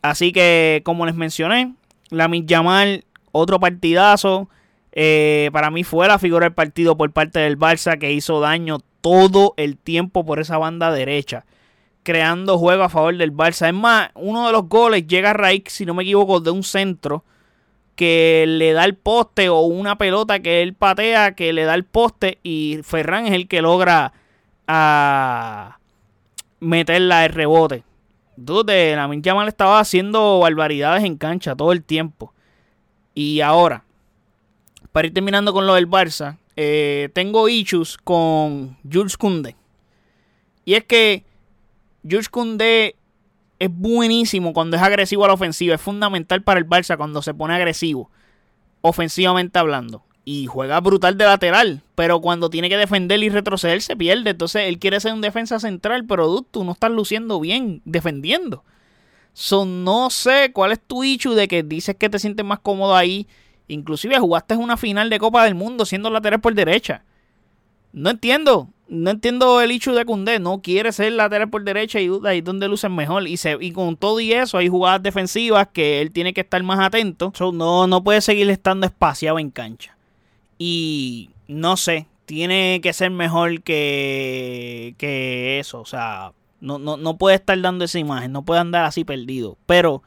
Así 0.00 0.30
que, 0.30 0.82
como 0.84 1.06
les 1.06 1.16
mencioné, 1.16 1.74
la 2.10 2.30
Yamal, 2.32 3.04
otro 3.32 3.58
partidazo. 3.58 4.48
Eh, 4.92 5.50
para 5.52 5.72
mí 5.72 5.82
fue 5.82 6.06
la 6.06 6.20
figura 6.20 6.46
del 6.46 6.54
partido 6.54 6.96
por 6.96 7.10
parte 7.10 7.40
del 7.40 7.58
Barça 7.58 7.98
que 7.98 8.12
hizo 8.12 8.38
daño 8.38 8.78
todo 9.00 9.54
el 9.56 9.76
tiempo 9.76 10.24
por 10.24 10.38
esa 10.38 10.56
banda 10.56 10.92
derecha, 10.92 11.46
creando 12.04 12.58
juego 12.58 12.84
a 12.84 12.88
favor 12.88 13.16
del 13.16 13.32
Barça. 13.32 13.66
Es 13.66 13.74
más, 13.74 14.10
uno 14.14 14.46
de 14.46 14.52
los 14.52 14.68
goles 14.68 15.04
llega 15.08 15.30
a 15.30 15.34
raíz, 15.34 15.64
si 15.66 15.84
no 15.84 15.94
me 15.94 16.04
equivoco, 16.04 16.38
de 16.38 16.52
un 16.52 16.62
centro 16.62 17.24
que 17.96 18.44
le 18.46 18.72
da 18.72 18.84
el 18.84 18.96
poste 18.96 19.48
o 19.48 19.60
una 19.60 19.96
pelota 19.96 20.40
que 20.40 20.62
él 20.62 20.74
patea 20.74 21.34
que 21.34 21.52
le 21.52 21.64
da 21.64 21.74
el 21.74 21.84
poste 21.84 22.38
y 22.42 22.80
Ferran 22.82 23.26
es 23.26 23.32
el 23.32 23.48
que 23.48 23.62
logra 23.62 24.12
a 24.66 25.78
meterla 26.60 27.24
el 27.24 27.32
rebote. 27.32 27.84
Dude, 28.36 28.96
la 28.96 29.06
le 29.06 29.48
estaba 29.48 29.78
haciendo 29.78 30.40
barbaridades 30.40 31.04
en 31.04 31.16
cancha 31.16 31.54
todo 31.54 31.72
el 31.72 31.84
tiempo. 31.84 32.32
Y 33.14 33.40
ahora, 33.40 33.84
para 34.90 35.06
ir 35.06 35.14
terminando 35.14 35.52
con 35.52 35.66
lo 35.66 35.74
del 35.74 35.88
Barça, 35.88 36.38
eh, 36.56 37.10
tengo 37.12 37.48
issues 37.48 37.96
con 37.96 38.76
Jules 38.90 39.16
Koundé. 39.16 39.54
Y 40.64 40.74
es 40.74 40.84
que 40.84 41.24
Jules 42.02 42.28
Koundé 42.28 42.96
es 43.58 43.70
buenísimo 43.70 44.52
cuando 44.52 44.76
es 44.76 44.82
agresivo 44.82 45.24
a 45.24 45.28
la 45.28 45.34
ofensiva. 45.34 45.74
Es 45.74 45.80
fundamental 45.80 46.42
para 46.42 46.58
el 46.60 46.66
Barça 46.66 46.96
cuando 46.96 47.22
se 47.22 47.34
pone 47.34 47.54
agresivo, 47.54 48.10
ofensivamente 48.80 49.58
hablando. 49.58 50.04
Y 50.24 50.46
juega 50.46 50.80
brutal 50.80 51.18
de 51.18 51.26
lateral. 51.26 51.82
Pero 51.94 52.20
cuando 52.20 52.50
tiene 52.50 52.68
que 52.68 52.76
defender 52.76 53.22
y 53.22 53.28
retroceder 53.28 53.82
se 53.82 53.96
pierde. 53.96 54.30
Entonces 54.30 54.62
él 54.68 54.78
quiere 54.78 55.00
ser 55.00 55.12
un 55.12 55.20
defensa 55.20 55.60
central, 55.60 56.06
pero 56.06 56.42
tú 56.42 56.64
no 56.64 56.72
estás 56.72 56.90
luciendo 56.90 57.40
bien 57.40 57.82
defendiendo. 57.84 58.64
So, 59.34 59.64
no 59.66 60.10
sé 60.10 60.52
cuál 60.52 60.72
es 60.72 60.80
tu 60.80 61.02
issue 61.04 61.34
de 61.34 61.48
que 61.48 61.62
dices 61.62 61.96
que 61.96 62.08
te 62.08 62.18
sientes 62.18 62.46
más 62.46 62.60
cómodo 62.60 62.94
ahí 62.94 63.26
Inclusive 63.68 64.18
jugaste 64.18 64.56
una 64.56 64.76
final 64.76 65.08
de 65.10 65.18
Copa 65.18 65.44
del 65.44 65.54
Mundo 65.54 65.86
siendo 65.86 66.10
lateral 66.10 66.40
por 66.40 66.54
derecha. 66.54 67.04
No 67.94 68.10
entiendo. 68.10 68.68
No 68.88 69.10
entiendo 69.10 69.62
el 69.62 69.70
hecho 69.70 69.94
de 69.94 70.04
Cundé. 70.04 70.38
No 70.40 70.60
quiere 70.60 70.92
ser 70.92 71.12
lateral 71.12 71.48
por 71.48 71.64
derecha 71.64 72.00
y 72.00 72.10
ahí 72.24 72.40
donde 72.40 72.68
lucen 72.68 72.94
mejor. 72.94 73.26
Y, 73.26 73.36
se, 73.36 73.56
con 73.72 73.96
todo 73.96 74.20
y 74.20 74.32
eso 74.32 74.58
hay 74.58 74.68
jugadas 74.68 75.02
defensivas 75.02 75.68
que 75.72 76.02
él 76.02 76.10
tiene 76.10 76.34
que 76.34 76.42
estar 76.42 76.62
más 76.62 76.80
atento. 76.80 77.32
no, 77.52 77.86
no 77.86 78.04
puede 78.04 78.20
seguir 78.20 78.50
estando 78.50 78.86
espaciado 78.86 79.38
en 79.38 79.50
cancha. 79.50 79.96
Y 80.58 81.30
no 81.48 81.76
sé. 81.76 82.06
Tiene 82.26 82.80
que 82.82 82.94
ser 82.94 83.10
mejor 83.10 83.62
que, 83.62 84.94
que 84.98 85.58
eso. 85.60 85.80
O 85.80 85.86
sea, 85.86 86.32
no, 86.60 86.78
no, 86.78 86.96
no 86.96 87.16
puede 87.16 87.36
estar 87.36 87.60
dando 87.60 87.84
esa 87.84 87.98
imagen. 87.98 88.32
No 88.32 88.44
puede 88.44 88.60
andar 88.60 88.84
así 88.84 89.04
perdido. 89.04 89.56
Pero 89.66 90.02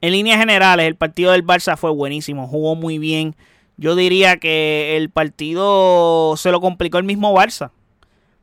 en 0.00 0.12
líneas 0.12 0.38
generales, 0.38 0.86
el 0.86 0.94
partido 0.94 1.32
del 1.32 1.44
Barça 1.44 1.76
fue 1.76 1.90
buenísimo, 1.90 2.46
jugó 2.46 2.76
muy 2.76 2.98
bien. 2.98 3.34
Yo 3.78 3.94
diría 3.94 4.38
que 4.38 4.96
el 4.96 5.08
partido 5.08 6.36
se 6.36 6.50
lo 6.50 6.60
complicó 6.60 6.98
el 6.98 7.04
mismo 7.04 7.32
Barça. 7.32 7.70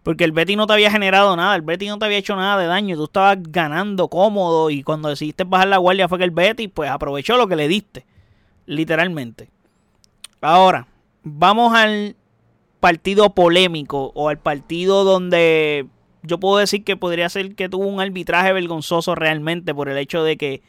Porque 0.01 0.23
el 0.23 0.31
Betty 0.31 0.55
no 0.55 0.67
te 0.67 0.73
había 0.73 0.91
generado 0.91 1.35
nada, 1.35 1.55
el 1.55 1.63
Betty 1.63 1.87
no 1.87 1.97
te 1.97 2.05
había 2.05 2.19
hecho 2.19 2.35
nada 2.35 2.61
de 2.61 2.67
daño, 2.67 2.95
tú 2.95 3.05
estabas 3.05 3.37
ganando 3.41 4.07
cómodo 4.07 4.69
y 4.69 4.83
cuando 4.83 5.09
decidiste 5.09 5.45
bajar 5.45 5.67
la 5.67 5.77
guardia 5.77 6.07
fue 6.07 6.19
que 6.19 6.25
el 6.25 6.31
Betty 6.31 6.67
pues 6.67 6.91
aprovechó 6.91 7.37
lo 7.37 7.47
que 7.47 7.55
le 7.55 7.67
diste, 7.67 8.05
literalmente. 8.67 9.49
Ahora, 10.41 10.87
vamos 11.23 11.73
al 11.73 12.15
partido 12.79 13.31
polémico 13.33 14.11
o 14.13 14.29
al 14.29 14.37
partido 14.37 15.03
donde 15.03 15.87
yo 16.21 16.39
puedo 16.39 16.57
decir 16.57 16.83
que 16.83 16.95
podría 16.95 17.27
ser 17.29 17.55
que 17.55 17.67
tuvo 17.67 17.87
un 17.87 17.99
arbitraje 17.99 18.53
vergonzoso 18.53 19.15
realmente 19.15 19.73
por 19.73 19.89
el 19.89 19.97
hecho 19.97 20.23
de 20.23 20.37
que 20.37 20.61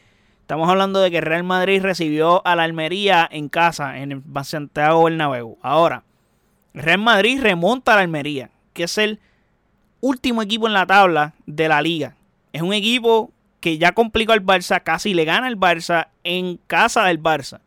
estamos 0.47 0.69
hablando 0.69 1.01
de 1.01 1.11
que 1.11 1.21
Real 1.21 1.43
Madrid 1.43 1.83
recibió 1.83 2.41
a 2.47 2.55
la 2.55 2.63
Almería 2.63 3.29
en 3.29 3.49
casa 3.49 3.99
en 3.99 4.13
el 4.13 4.23
Santiago 4.45 5.03
Bernabéu. 5.03 5.59
Ahora, 5.61 6.05
Real 6.73 7.01
Madrid 7.01 7.41
remonta 7.43 7.93
a 7.95 7.97
la 7.97 8.03
Almería, 8.03 8.51
que 8.73 8.85
es 8.85 8.97
el 8.97 9.19
último 10.01 10.43
equipo 10.43 10.69
en 10.69 10.73
la 10.73 10.87
tabla 10.87 11.35
de 11.47 11.67
la 11.67 11.83
liga. 11.83 12.15
Es 12.53 12.63
un 12.63 12.73
equipo 12.73 13.33
que 13.59 13.77
ya 13.77 13.91
complicó 13.91 14.35
al 14.35 14.47
Barça, 14.47 14.81
casi 14.85 15.15
le 15.15 15.25
gana 15.25 15.49
al 15.49 15.59
Barça 15.59 16.11
en 16.23 16.61
casa 16.69 17.03
del 17.07 17.21
Barça. 17.21 17.59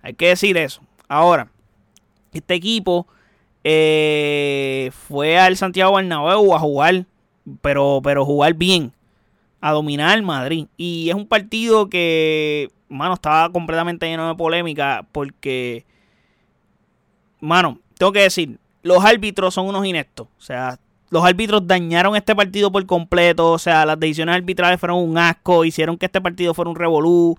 Hay 0.00 0.14
que 0.14 0.28
decir 0.28 0.56
eso. 0.56 0.82
Ahora, 1.08 1.48
este 2.32 2.54
equipo 2.54 3.08
eh, 3.64 4.92
fue 5.08 5.36
al 5.36 5.56
Santiago 5.56 5.96
Bernabéu 5.96 6.54
a 6.54 6.60
jugar, 6.60 7.06
pero, 7.60 8.00
pero 8.04 8.24
jugar 8.24 8.54
bien, 8.54 8.92
a 9.64 9.72
dominar 9.72 10.20
Madrid. 10.22 10.66
Y 10.76 11.08
es 11.08 11.14
un 11.14 11.26
partido 11.26 11.88
que, 11.88 12.70
mano, 12.90 13.14
estaba 13.14 13.50
completamente 13.50 14.06
lleno 14.06 14.28
de 14.28 14.34
polémica 14.34 15.06
porque, 15.10 15.86
mano, 17.40 17.80
tengo 17.96 18.12
que 18.12 18.20
decir, 18.20 18.58
los 18.82 19.02
árbitros 19.02 19.54
son 19.54 19.66
unos 19.66 19.86
ineptos. 19.86 20.28
O 20.38 20.42
sea, 20.42 20.78
los 21.08 21.24
árbitros 21.24 21.66
dañaron 21.66 22.14
este 22.14 22.36
partido 22.36 22.70
por 22.70 22.84
completo. 22.84 23.52
O 23.52 23.58
sea, 23.58 23.86
las 23.86 23.98
decisiones 23.98 24.34
arbitrales 24.34 24.78
fueron 24.78 24.98
un 24.98 25.16
asco. 25.16 25.64
Hicieron 25.64 25.96
que 25.96 26.04
este 26.04 26.20
partido 26.20 26.52
fuera 26.52 26.70
un 26.70 26.76
revolú. 26.76 27.38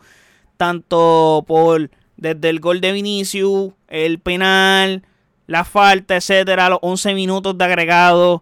Tanto 0.58 1.46
por 1.46 1.92
desde 2.18 2.50
el 2.50 2.60
gol 2.60 2.82
de 2.82 2.92
Vinicius, 2.92 3.72
el 3.88 4.18
penal, 4.18 5.04
la 5.46 5.64
falta, 5.64 6.16
etcétera, 6.16 6.70
los 6.70 6.80
11 6.82 7.14
minutos 7.14 7.56
de 7.56 7.66
agregado. 7.66 8.42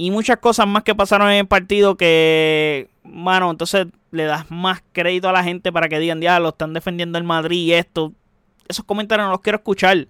Y 0.00 0.10
muchas 0.10 0.38
cosas 0.38 0.66
más 0.66 0.82
que 0.82 0.94
pasaron 0.94 1.28
en 1.28 1.40
el 1.40 1.46
partido 1.46 1.94
que, 1.94 2.88
mano, 3.04 3.50
entonces 3.50 3.86
le 4.12 4.24
das 4.24 4.50
más 4.50 4.82
crédito 4.92 5.28
a 5.28 5.32
la 5.32 5.44
gente 5.44 5.72
para 5.72 5.90
que 5.90 5.98
digan, 5.98 6.20
lo 6.42 6.48
están 6.48 6.72
defendiendo 6.72 7.18
el 7.18 7.24
Madrid 7.24 7.66
y 7.66 7.74
esto. 7.74 8.14
Esos 8.66 8.86
comentarios 8.86 9.26
no 9.26 9.32
los 9.32 9.42
quiero 9.42 9.58
escuchar. 9.58 10.08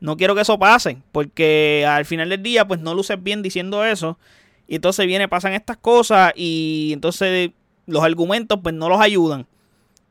No 0.00 0.16
quiero 0.16 0.34
que 0.34 0.40
eso 0.40 0.58
pase, 0.58 1.02
porque 1.12 1.84
al 1.86 2.06
final 2.06 2.30
del 2.30 2.42
día, 2.42 2.66
pues 2.66 2.80
no 2.80 2.94
luces 2.94 3.22
bien 3.22 3.42
diciendo 3.42 3.84
eso. 3.84 4.18
Y 4.66 4.76
entonces 4.76 5.06
viene, 5.06 5.28
pasan 5.28 5.52
estas 5.52 5.76
cosas 5.76 6.32
y 6.34 6.92
entonces 6.94 7.50
los 7.84 8.02
argumentos, 8.02 8.60
pues 8.62 8.74
no 8.74 8.88
los 8.88 8.98
ayudan. 8.98 9.46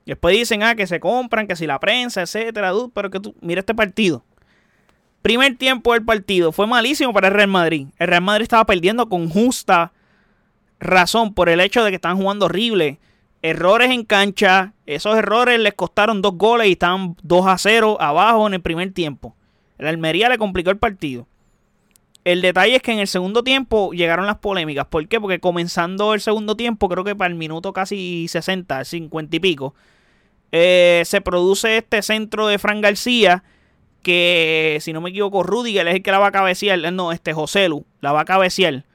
Después 0.05 0.37
dicen, 0.37 0.61
ah, 0.61 0.75
que 0.75 0.85
se 0.85 0.99
compran, 0.99 1.47
que 1.47 1.55
si 1.55 1.65
la 1.65 1.79
prensa, 1.79 2.21
etcétera, 2.21 2.71
pero 2.93 3.09
que 3.09 3.19
tú, 3.19 3.33
mira 3.41 3.61
este 3.61 3.73
partido. 3.73 4.23
Primer 5.21 5.57
tiempo 5.57 5.93
del 5.93 6.05
partido 6.05 6.51
fue 6.51 6.67
malísimo 6.67 7.13
para 7.13 7.27
el 7.27 7.33
Real 7.33 7.49
Madrid. 7.49 7.87
El 7.99 8.07
Real 8.07 8.21
Madrid 8.21 8.43
estaba 8.43 8.65
perdiendo 8.65 9.09
con 9.09 9.29
justa 9.29 9.91
razón 10.79 11.33
por 11.33 11.49
el 11.49 11.59
hecho 11.59 11.83
de 11.83 11.89
que 11.91 11.95
estaban 11.95 12.17
jugando 12.17 12.45
horrible. 12.45 12.99
Errores 13.41 13.91
en 13.91 14.03
cancha, 14.03 14.73
esos 14.85 15.17
errores 15.17 15.59
les 15.59 15.73
costaron 15.73 16.21
dos 16.21 16.35
goles 16.37 16.67
y 16.67 16.71
estaban 16.73 17.15
2 17.21 17.47
a 17.47 17.57
0 17.57 17.97
abajo 17.99 18.47
en 18.47 18.55
el 18.55 18.61
primer 18.61 18.91
tiempo. 18.93 19.35
El 19.77 19.87
Almería 19.87 20.29
le 20.29 20.37
complicó 20.37 20.69
el 20.69 20.77
partido. 20.77 21.27
El 22.23 22.41
detalle 22.41 22.75
es 22.75 22.81
que 22.81 22.91
en 22.91 22.99
el 22.99 23.07
segundo 23.07 23.43
tiempo 23.43 23.93
llegaron 23.93 24.25
las 24.25 24.39
polémicas. 24.39 24.87
¿Por 24.87 25.07
qué? 25.07 25.21
Porque 25.21 25.39
comenzando 25.39 26.13
el 26.13 26.19
segundo 26.19 26.57
tiempo, 26.57 26.89
creo 26.89 27.03
que 27.05 27.15
para 27.15 27.29
el 27.29 27.35
minuto 27.35 27.71
casi 27.71 28.27
60, 28.27 28.83
50 28.83 29.35
y 29.35 29.39
pico, 29.39 29.75
eh, 30.51 31.03
se 31.05 31.21
produce 31.21 31.77
este 31.77 32.01
centro 32.01 32.47
de 32.47 32.59
Fran 32.59 32.81
García. 32.81 33.43
Que 34.07 34.77
si 34.79 34.93
no 34.93 35.01
me 35.01 35.09
equivoco, 35.09 35.43
Rudiger 35.43 35.85
es 35.89 35.95
el 35.95 36.01
que 36.01 36.11
la 36.11 36.19
va 36.19 36.27
a 36.27 36.31
cabecear. 36.31 36.79
No, 36.93 37.11
este 37.11 37.33
José 37.33 37.67
Lu 37.67 37.85
la 37.99 38.13
va 38.13 38.21
a 38.21 38.25
cabecear. 38.25 38.85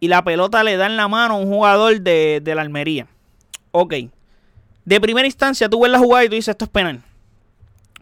Y 0.00 0.08
la 0.08 0.24
pelota 0.24 0.64
le 0.64 0.78
da 0.78 0.86
en 0.86 0.96
la 0.96 1.06
mano 1.06 1.34
a 1.34 1.36
un 1.36 1.48
jugador 1.48 2.00
de, 2.00 2.40
de 2.42 2.54
la 2.54 2.62
Almería. 2.62 3.08
Ok. 3.72 3.92
De 4.86 5.00
primera 5.02 5.26
instancia, 5.26 5.68
tú 5.68 5.82
ves 5.82 5.92
la 5.92 5.98
jugada 5.98 6.24
y 6.24 6.28
tú 6.30 6.34
dices 6.36 6.48
esto 6.48 6.64
es 6.64 6.70
penal. 6.70 7.02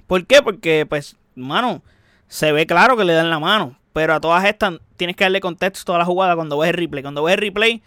¿Por 0.07 0.25
qué? 0.25 0.41
Porque, 0.41 0.87
pues, 0.87 1.17
mano, 1.35 1.83
se 2.29 2.53
ve 2.53 2.65
claro 2.65 2.97
que 2.97 3.05
le 3.05 3.12
dan 3.12 3.29
la 3.29 3.41
mano. 3.41 3.76
Pero 3.93 4.15
a 4.15 4.21
todas 4.21 4.45
estas 4.45 4.75
tienes 4.97 5.17
que 5.17 5.25
darle 5.25 5.41
contexto 5.41 5.97
a 5.97 5.99
la 5.99 6.05
jugada 6.05 6.37
cuando 6.37 6.59
ves 6.59 6.71
el 6.71 6.76
replay. 6.76 7.03
Cuando 7.03 7.25
ves 7.25 7.35
el 7.35 7.41
replay, 7.41 7.83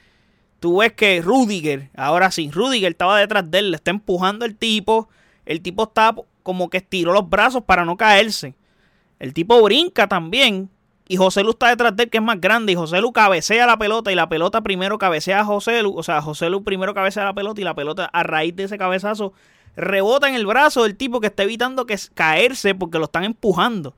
tú 0.60 0.80
ves 0.80 0.92
que 0.92 1.22
Rudiger, 1.22 1.92
ahora 1.96 2.30
sí, 2.30 2.52
Rudiger 2.52 2.92
estaba 2.92 3.18
detrás 3.18 3.50
de 3.50 3.60
él, 3.60 3.72
le 3.72 3.78
está 3.78 3.92
empujando 3.92 4.44
el 4.44 4.58
tipo. 4.58 5.08
El 5.46 5.62
tipo 5.62 5.84
está 5.84 6.14
como 6.50 6.72
que 6.72 6.78
estiró 6.78 7.14
los 7.14 7.30
brazos 7.30 7.64
para 7.64 7.86
no 7.86 7.96
caerse. 7.96 8.56
El 9.20 9.36
tipo 9.36 9.62
brinca 9.62 10.08
también. 10.08 10.68
Y 11.08 11.16
José 11.16 11.44
Lu 11.44 11.52
está 11.52 11.68
detrás 11.68 11.96
de 11.96 12.06
él, 12.06 12.10
que 12.10 12.18
es 12.18 12.24
más 12.24 12.42
grande. 12.42 12.72
Y 12.72 12.76
José 12.76 13.02
Lu 13.02 13.14
cabecea 13.14 13.68
la 13.68 13.78
pelota. 13.78 14.12
Y 14.12 14.16
la 14.16 14.30
pelota 14.30 14.62
primero 14.62 14.98
cabecea 14.98 15.42
a 15.42 15.46
José 15.46 15.84
Lu. 15.84 15.96
O 15.96 16.02
sea, 16.02 16.24
José 16.24 16.50
Lu 16.50 16.64
primero 16.64 16.96
cabecea 16.96 17.24
la 17.24 17.36
pelota. 17.36 17.62
Y 17.62 17.64
la 17.64 17.76
pelota, 17.76 18.06
a 18.06 18.24
raíz 18.24 18.56
de 18.56 18.64
ese 18.64 18.80
cabezazo, 18.80 19.32
rebota 19.76 20.28
en 20.28 20.34
el 20.34 20.48
brazo 20.48 20.82
del 20.82 20.96
tipo 20.96 21.22
que 21.22 21.28
está 21.28 21.44
evitando 21.44 21.86
que 21.86 21.96
caerse 22.16 22.74
porque 22.74 22.98
lo 22.98 23.06
están 23.06 23.26
empujando. 23.26 23.96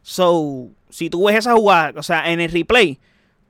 So, 0.00 0.68
si 0.88 1.10
tú 1.10 1.26
ves 1.26 1.36
esa 1.36 1.52
jugada, 1.52 1.92
o 2.00 2.02
sea, 2.02 2.32
en 2.32 2.40
el 2.40 2.50
replay, 2.50 2.98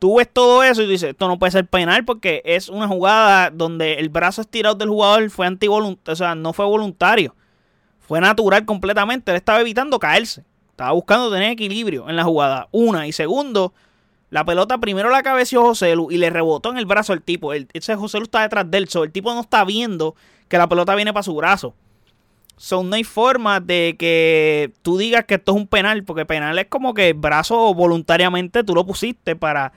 tú 0.00 0.16
ves 0.16 0.28
todo 0.32 0.64
eso 0.64 0.82
y 0.82 0.88
dices, 0.88 1.10
esto 1.10 1.28
no 1.28 1.38
puede 1.38 1.52
ser 1.52 1.68
penal 1.68 2.04
porque 2.04 2.42
es 2.44 2.68
una 2.68 2.88
jugada 2.88 3.50
donde 3.50 4.00
el 4.00 4.08
brazo 4.08 4.40
estirado 4.40 4.74
del 4.74 4.88
jugador 4.88 5.30
fue 5.30 5.46
antivoluntario, 5.46 6.12
o 6.12 6.16
sea, 6.16 6.34
no 6.34 6.52
fue 6.52 6.64
voluntario. 6.64 7.36
Fue 8.02 8.20
natural 8.20 8.64
completamente. 8.64 9.30
Él 9.30 9.36
estaba 9.36 9.60
evitando 9.60 9.98
caerse. 9.98 10.44
Estaba 10.70 10.92
buscando 10.92 11.30
tener 11.30 11.50
equilibrio 11.50 12.08
en 12.08 12.16
la 12.16 12.24
jugada. 12.24 12.68
Una. 12.72 13.06
Y 13.06 13.12
segundo, 13.12 13.72
la 14.30 14.44
pelota 14.44 14.78
primero 14.78 15.10
la 15.10 15.22
cabeció 15.22 15.62
José 15.62 15.94
Lu 15.94 16.10
y 16.10 16.16
le 16.16 16.30
rebotó 16.30 16.70
en 16.70 16.78
el 16.78 16.86
brazo 16.86 17.12
al 17.12 17.22
tipo. 17.22 17.52
El, 17.52 17.68
ese 17.74 17.94
José 17.96 18.18
Lu 18.18 18.24
está 18.24 18.40
detrás 18.40 18.70
de 18.70 18.78
él. 18.78 18.88
So, 18.88 19.04
el 19.04 19.12
tipo 19.12 19.32
no 19.34 19.42
está 19.42 19.64
viendo 19.64 20.14
que 20.48 20.58
la 20.58 20.68
pelota 20.68 20.94
viene 20.94 21.12
para 21.12 21.22
su 21.22 21.34
brazo. 21.34 21.74
So, 22.56 22.82
no 22.82 22.94
hay 22.96 23.04
forma 23.04 23.60
de 23.60 23.96
que 23.98 24.72
tú 24.82 24.96
digas 24.96 25.24
que 25.26 25.34
esto 25.34 25.52
es 25.52 25.58
un 25.58 25.66
penal, 25.66 26.04
porque 26.04 26.24
penal 26.24 26.58
es 26.58 26.66
como 26.66 26.94
que 26.94 27.08
el 27.10 27.14
brazo 27.14 27.74
voluntariamente 27.74 28.64
tú 28.64 28.74
lo 28.74 28.86
pusiste 28.86 29.36
para, 29.36 29.72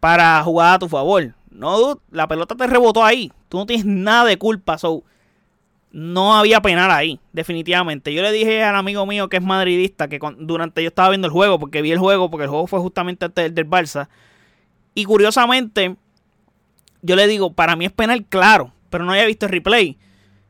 para 0.00 0.42
jugar 0.42 0.74
a 0.74 0.78
tu 0.80 0.88
favor. 0.88 1.34
No, 1.50 2.00
la 2.10 2.26
pelota 2.26 2.56
te 2.56 2.66
rebotó 2.66 3.04
ahí. 3.04 3.30
Tú 3.48 3.58
no 3.58 3.66
tienes 3.66 3.86
nada 3.86 4.24
de 4.24 4.36
culpa. 4.36 4.78
So, 4.78 5.04
no 5.92 6.34
había 6.34 6.60
penal 6.62 6.90
ahí, 6.90 7.20
definitivamente. 7.32 8.12
Yo 8.14 8.22
le 8.22 8.32
dije 8.32 8.62
al 8.62 8.74
amigo 8.76 9.04
mío 9.06 9.28
que 9.28 9.36
es 9.36 9.42
madridista 9.42 10.08
que 10.08 10.18
durante 10.38 10.82
yo 10.82 10.88
estaba 10.88 11.10
viendo 11.10 11.26
el 11.26 11.32
juego, 11.32 11.58
porque 11.58 11.82
vi 11.82 11.92
el 11.92 11.98
juego, 11.98 12.30
porque 12.30 12.44
el 12.44 12.50
juego 12.50 12.66
fue 12.66 12.80
justamente 12.80 13.26
antes 13.26 13.44
del, 13.44 13.54
del 13.54 13.68
Barça. 13.68 14.08
Y 14.94 15.04
curiosamente, 15.04 15.96
yo 17.02 17.14
le 17.14 17.26
digo, 17.26 17.52
para 17.52 17.76
mí 17.76 17.84
es 17.84 17.92
penal 17.92 18.24
claro, 18.24 18.72
pero 18.88 19.04
no 19.04 19.12
había 19.12 19.26
visto 19.26 19.46
el 19.46 19.52
replay. 19.52 19.98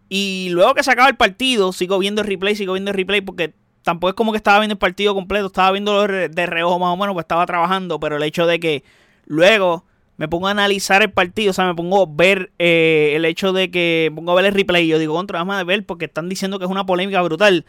Y 0.09 0.49
luego 0.51 0.75
que 0.75 0.85
se 0.85 0.93
acaba 0.93 1.09
el 1.09 1.17
partido, 1.17 1.73
sigo 1.73 1.99
viendo 1.99 2.23
el 2.23 2.29
replay, 2.29 2.55
sigo 2.55 2.75
viendo 2.75 2.91
el 2.93 2.97
replay 2.97 3.21
porque 3.21 3.55
tampoco 3.83 4.11
es 4.11 4.15
como 4.15 4.31
que 4.31 4.37
estaba 4.37 4.61
viendo 4.61 4.75
el 4.75 4.79
partido 4.79 5.15
completo, 5.15 5.47
estaba 5.47 5.73
viendo 5.73 6.07
de 6.07 6.47
reojo 6.47 6.79
más 6.79 6.91
o 6.93 6.97
menos, 6.97 7.15
pues 7.15 7.25
estaba 7.25 7.47
trabajando, 7.47 7.99
pero 7.99 8.17
el 8.17 8.23
hecho 8.23 8.47
de 8.47 8.61
que 8.61 8.85
luego 9.27 9.85
me 10.17 10.29
pongo 10.29 10.49
a 10.49 10.51
analizar 10.51 11.03
el 11.03 11.11
partido, 11.11 11.51
o 11.51 11.55
sea, 11.55 11.67
me 11.67 11.75
pongo 11.75 12.03
a 12.03 12.07
ver 12.09 12.53
eh, 12.59 13.13
el 13.17 13.25
hecho 13.25 13.53
de 13.53 13.71
que 13.71 14.13
pongo 14.15 14.33
a 14.33 14.35
ver 14.35 14.45
el 14.45 14.55
replay 14.55 14.85
y 14.85 14.89
yo 14.89 14.99
digo, 14.99 15.15
contra, 15.15 15.39
vamos 15.39 15.57
a 15.57 15.65
ver 15.65 15.85
porque 15.85 16.05
están 16.05 16.29
diciendo 16.29 16.59
que 16.59 16.65
es 16.65 16.71
una 16.71 16.87
polémica 16.87 17.23
brutal, 17.23 17.65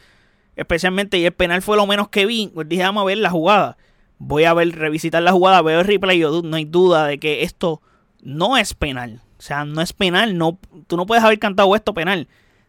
especialmente 0.55 1.17
y 1.17 1.25
el 1.25 1.31
penal 1.31 1.61
fue 1.61 1.77
lo 1.77 1.87
menos 1.87 2.09
que 2.09 2.25
vi, 2.25 2.51
pues 2.53 2.67
dije, 2.67 2.83
vamos 2.83 3.01
a 3.01 3.05
ver 3.05 3.17
la 3.17 3.29
jugada. 3.29 3.77
Voy 4.19 4.45
a 4.45 4.53
ver, 4.53 4.77
revisitar 4.77 5.21
la 5.23 5.31
jugada, 5.31 5.61
veo 5.61 5.81
el 5.81 5.87
replay 5.87 6.17
y 6.17 6.21
yo, 6.21 6.41
no 6.43 6.55
hay 6.55 6.65
duda 6.65 7.07
de 7.07 7.17
que 7.17 7.43
esto 7.43 7.81
no 8.21 8.57
es 8.57 8.73
penal. 8.73 9.21
O 9.37 9.41
sea, 9.41 9.65
no 9.65 9.81
es 9.81 9.91
penal, 9.91 10.37
no, 10.37 10.57
tú 10.87 10.95
no 10.95 11.05
puedes 11.05 11.23
haber 11.23 11.39
cantado 11.39 11.75
esto 11.75 11.93
penal. 11.93 12.27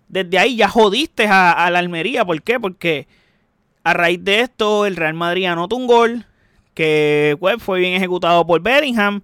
Desde 0.09 0.39
ahí 0.39 0.57
ya 0.57 0.69
jodiste 0.69 1.27
a, 1.29 1.71
la 1.71 1.79
Almería. 1.79 2.25
¿Por 2.25 2.43
qué? 2.43 2.59
Porque 2.59 3.07
a 3.85 3.95
raíz 3.95 4.25
de 4.25 4.41
esto 4.41 4.87
el 4.87 4.97
Real 4.97 5.15
Madrid 5.15 5.47
anotó 5.47 5.77
un 5.77 5.87
gol 5.87 6.27
que 6.75 7.37
pues, 7.39 7.63
fue 7.63 7.79
bien 7.79 7.95
ejecutado 7.95 8.45
por 8.47 8.61
Bellingham 8.61 9.23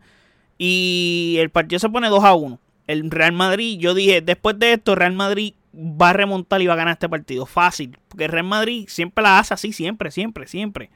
y 0.62 1.36
el 1.38 1.48
partido 1.48 1.78
se 1.78 1.88
pone 1.88 2.10
2 2.10 2.22
a 2.22 2.34
1. 2.34 2.60
El 2.86 3.10
Real 3.10 3.32
Madrid, 3.32 3.78
yo 3.78 3.94
dije, 3.94 4.20
después 4.20 4.58
de 4.58 4.74
esto, 4.74 4.94
Real 4.94 5.14
Madrid 5.14 5.54
va 5.74 6.10
a 6.10 6.12
remontar 6.12 6.60
y 6.60 6.66
va 6.66 6.74
a 6.74 6.76
ganar 6.76 6.92
este 6.92 7.08
partido. 7.08 7.46
Fácil. 7.46 7.96
Porque 8.08 8.26
el 8.26 8.30
Real 8.30 8.44
Madrid 8.44 8.84
siempre 8.86 9.22
la 9.22 9.38
hace 9.38 9.54
así, 9.54 9.72
siempre, 9.72 10.10
siempre, 10.10 10.46
siempre. 10.46 10.90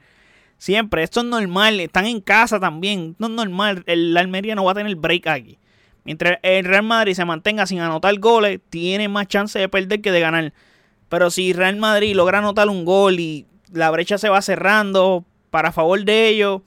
Siempre. 0.59 1.01
Esto 1.01 1.21
es 1.21 1.25
normal. 1.25 1.79
Están 1.79 2.05
en 2.05 2.21
casa 2.21 2.59
también. 2.59 3.15
No 3.17 3.25
es 3.25 3.33
normal. 3.33 3.81
El 3.87 4.15
Almería 4.15 4.53
no 4.53 4.65
va 4.65 4.73
a 4.73 4.75
tener 4.75 4.95
break 4.97 5.25
aquí. 5.25 5.57
Mientras 6.03 6.37
el 6.43 6.65
Real 6.65 6.83
Madrid 6.83 7.15
se 7.15 7.25
mantenga 7.25 7.65
sin 7.65 7.79
anotar 7.79 8.15
goles, 8.19 8.59
tiene 8.69 9.09
más 9.09 9.27
chance 9.27 9.57
de 9.57 9.67
perder 9.67 9.99
que 9.99 10.11
de 10.11 10.19
ganar. 10.19 10.53
Pero 11.09 11.31
si 11.31 11.53
Real 11.53 11.77
Madrid 11.77 12.15
logra 12.15 12.37
anotar 12.37 12.69
un 12.69 12.85
gol 12.85 13.19
y 13.19 13.47
la 13.71 13.89
brecha 13.89 14.19
se 14.19 14.29
va 14.29 14.43
cerrando 14.43 15.25
para 15.49 15.71
favor 15.71 16.05
de 16.05 16.27
ellos, 16.27 16.61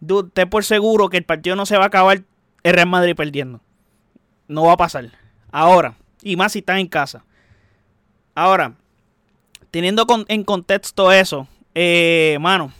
usted 0.00 0.48
por 0.48 0.64
seguro 0.64 1.08
que 1.08 1.16
el 1.18 1.24
partido 1.24 1.56
no 1.56 1.66
se 1.66 1.76
va 1.76 1.84
a 1.84 1.88
acabar 1.88 2.22
el 2.62 2.72
Real 2.74 2.88
Madrid 2.88 3.14
perdiendo. 3.14 3.60
No 4.48 4.64
va 4.64 4.72
a 4.72 4.76
pasar. 4.76 5.10
Ahora, 5.50 5.94
y 6.22 6.36
más 6.36 6.52
si 6.52 6.60
están 6.60 6.78
en 6.78 6.88
casa. 6.88 7.24
Ahora, 8.34 8.74
teniendo 9.70 10.06
en 10.28 10.44
contexto 10.44 11.12
eso, 11.12 11.48
eh, 11.74 12.36
mano, 12.40 12.72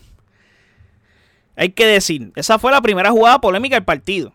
hay 1.56 1.70
que 1.70 1.87
decir, 1.87 2.32
esa 2.37 2.58
fue 2.58 2.70
la 2.70 2.82
primera 2.82 3.11
jugada 3.11 3.40
polémica 3.40 3.76
del 3.76 3.85
partido. 3.85 4.32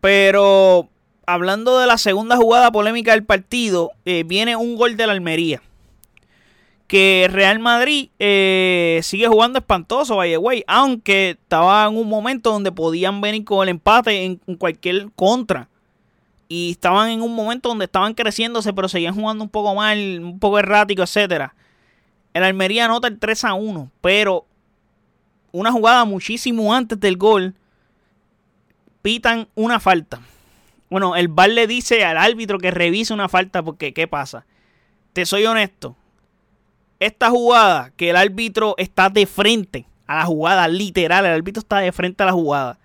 Pero 0.00 0.88
hablando 1.26 1.78
de 1.78 1.86
la 1.86 1.98
segunda 1.98 2.36
jugada 2.36 2.72
polémica 2.72 3.12
del 3.12 3.24
partido, 3.24 3.92
eh, 4.04 4.24
viene 4.26 4.56
un 4.56 4.76
gol 4.76 4.96
de 4.96 5.06
la 5.06 5.12
Almería. 5.12 5.62
Que 6.92 7.26
Real 7.32 7.58
Madrid 7.58 8.10
eh, 8.18 9.00
sigue 9.02 9.26
jugando 9.26 9.58
espantoso, 9.58 10.16
vaya 10.16 10.36
güey. 10.36 10.62
Aunque 10.66 11.30
estaba 11.30 11.86
en 11.86 11.96
un 11.96 12.06
momento 12.06 12.52
donde 12.52 12.70
podían 12.70 13.22
venir 13.22 13.46
con 13.46 13.62
el 13.62 13.70
empate 13.70 14.26
en, 14.26 14.36
cualquier 14.58 15.10
contra. 15.16 15.70
Y 16.50 16.72
estaban 16.72 17.08
en 17.08 17.22
un 17.22 17.34
momento 17.34 17.70
donde 17.70 17.86
estaban 17.86 18.12
creciéndose, 18.12 18.74
pero 18.74 18.90
seguían 18.90 19.14
jugando 19.14 19.42
un 19.42 19.48
poco 19.48 19.74
mal, 19.74 20.20
un 20.22 20.38
poco 20.38 20.58
errático, 20.58 21.02
etc. 21.02 21.52
El 22.34 22.44
Almería 22.44 22.84
anota 22.84 23.08
el 23.08 23.18
3 23.18 23.44
a 23.44 23.54
1. 23.54 23.90
Pero 24.02 24.44
una 25.50 25.72
jugada 25.72 26.04
muchísimo 26.04 26.74
antes 26.74 27.00
del 27.00 27.16
gol 27.16 27.54
pitan 29.00 29.48
una 29.54 29.80
falta. 29.80 30.20
Bueno, 30.90 31.16
el 31.16 31.28
VAR 31.28 31.48
le 31.48 31.66
dice 31.66 32.04
al 32.04 32.18
árbitro 32.18 32.58
que 32.58 32.70
revise 32.70 33.14
una 33.14 33.30
falta 33.30 33.62
porque 33.62 33.94
¿qué 33.94 34.06
pasa? 34.06 34.44
Te 35.14 35.24
soy 35.24 35.46
honesto. 35.46 35.96
Esta 37.02 37.30
jugada 37.30 37.90
que 37.96 38.10
el 38.10 38.16
árbitro 38.16 38.76
está 38.78 39.08
de 39.10 39.26
frente 39.26 39.86
a 40.06 40.18
la 40.18 40.24
jugada, 40.24 40.68
literal, 40.68 41.26
el 41.26 41.32
árbitro 41.32 41.58
está 41.58 41.78
de 41.78 41.90
frente 41.90 42.22
a 42.22 42.26
la 42.26 42.32
jugada 42.32 42.78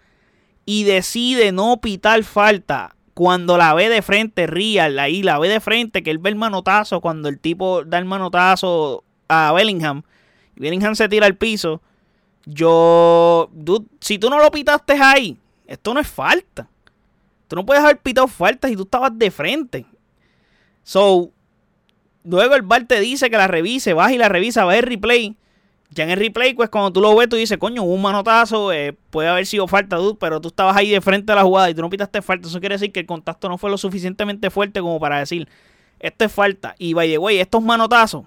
y 0.65 0.85
decide 0.85 1.51
no 1.51 1.77
pitar 1.77 2.23
falta 2.23 2.95
cuando 3.13 3.59
la 3.59 3.75
ve 3.75 3.89
de 3.89 4.01
frente, 4.01 4.47
Real, 4.47 4.97
ahí 4.97 5.21
la 5.21 5.37
ve 5.37 5.49
de 5.49 5.59
frente, 5.59 6.01
que 6.01 6.09
él 6.09 6.17
ve 6.17 6.31
el 6.31 6.35
manotazo, 6.35 6.99
cuando 6.99 7.29
el 7.29 7.39
tipo 7.39 7.83
da 7.83 7.99
el 7.99 8.05
manotazo 8.05 9.03
a 9.27 9.53
Bellingham, 9.53 10.01
y 10.55 10.61
Bellingham 10.61 10.95
se 10.95 11.07
tira 11.09 11.27
al 11.27 11.35
piso, 11.35 11.83
yo, 12.45 13.51
si 14.01 14.17
tú 14.17 14.31
no 14.31 14.39
lo 14.39 14.49
pitaste 14.49 14.93
ahí, 14.93 15.37
esto 15.67 15.93
no 15.93 15.99
es 15.99 16.07
falta. 16.07 16.67
Tú 17.47 17.55
no 17.55 17.67
puedes 17.67 17.83
haber 17.83 17.99
pitado 17.99 18.27
faltas 18.27 18.71
y 18.71 18.75
tú 18.75 18.81
estabas 18.81 19.11
de 19.15 19.29
frente. 19.29 19.85
So, 20.81 21.31
luego 22.27 22.55
el 22.55 22.61
bar 22.61 22.85
te 22.85 22.99
dice 22.99 23.29
que 23.29 23.37
la 23.37 23.47
revise, 23.47 23.93
vas 23.93 24.11
y 24.11 24.17
la 24.17 24.29
revisa, 24.29 24.65
va 24.65 24.75
el 24.75 24.83
replay. 24.83 25.35
Ya 25.91 26.03
en 26.03 26.09
el 26.09 26.19
replay, 26.19 26.53
pues 26.53 26.69
cuando 26.69 26.91
tú 26.91 26.99
lo 26.99 27.15
ves, 27.15 27.29
tú 27.29 27.37
dices, 27.37 27.57
coño, 27.57 27.83
un 27.83 28.01
manotazo, 28.01 28.73
eh, 28.73 28.95
puede 29.09 29.29
haber 29.29 29.45
sido 29.45 29.67
falta, 29.67 29.95
dude, 29.95 30.17
pero 30.19 30.41
tú 30.41 30.49
estabas 30.49 30.75
ahí 30.75 30.89
de 30.89 30.99
frente 30.99 31.31
a 31.31 31.35
la 31.35 31.43
jugada 31.43 31.69
y 31.69 31.73
tú 31.73 31.81
no 31.81 31.89
pitaste 31.89 32.21
falta. 32.21 32.49
Eso 32.49 32.59
quiere 32.59 32.75
decir 32.75 32.91
que 32.91 32.99
el 32.99 33.05
contacto 33.05 33.47
no 33.47 33.57
fue 33.57 33.69
lo 33.69 33.77
suficientemente 33.77 34.49
fuerte 34.49 34.81
como 34.81 34.99
para 34.99 35.19
decir, 35.19 35.47
esto 35.99 36.25
es 36.25 36.31
falta. 36.31 36.75
Y 36.77 36.93
vaya, 36.93 37.17
güey, 37.17 37.39
estos 37.39 37.63
manotazos, 37.63 38.25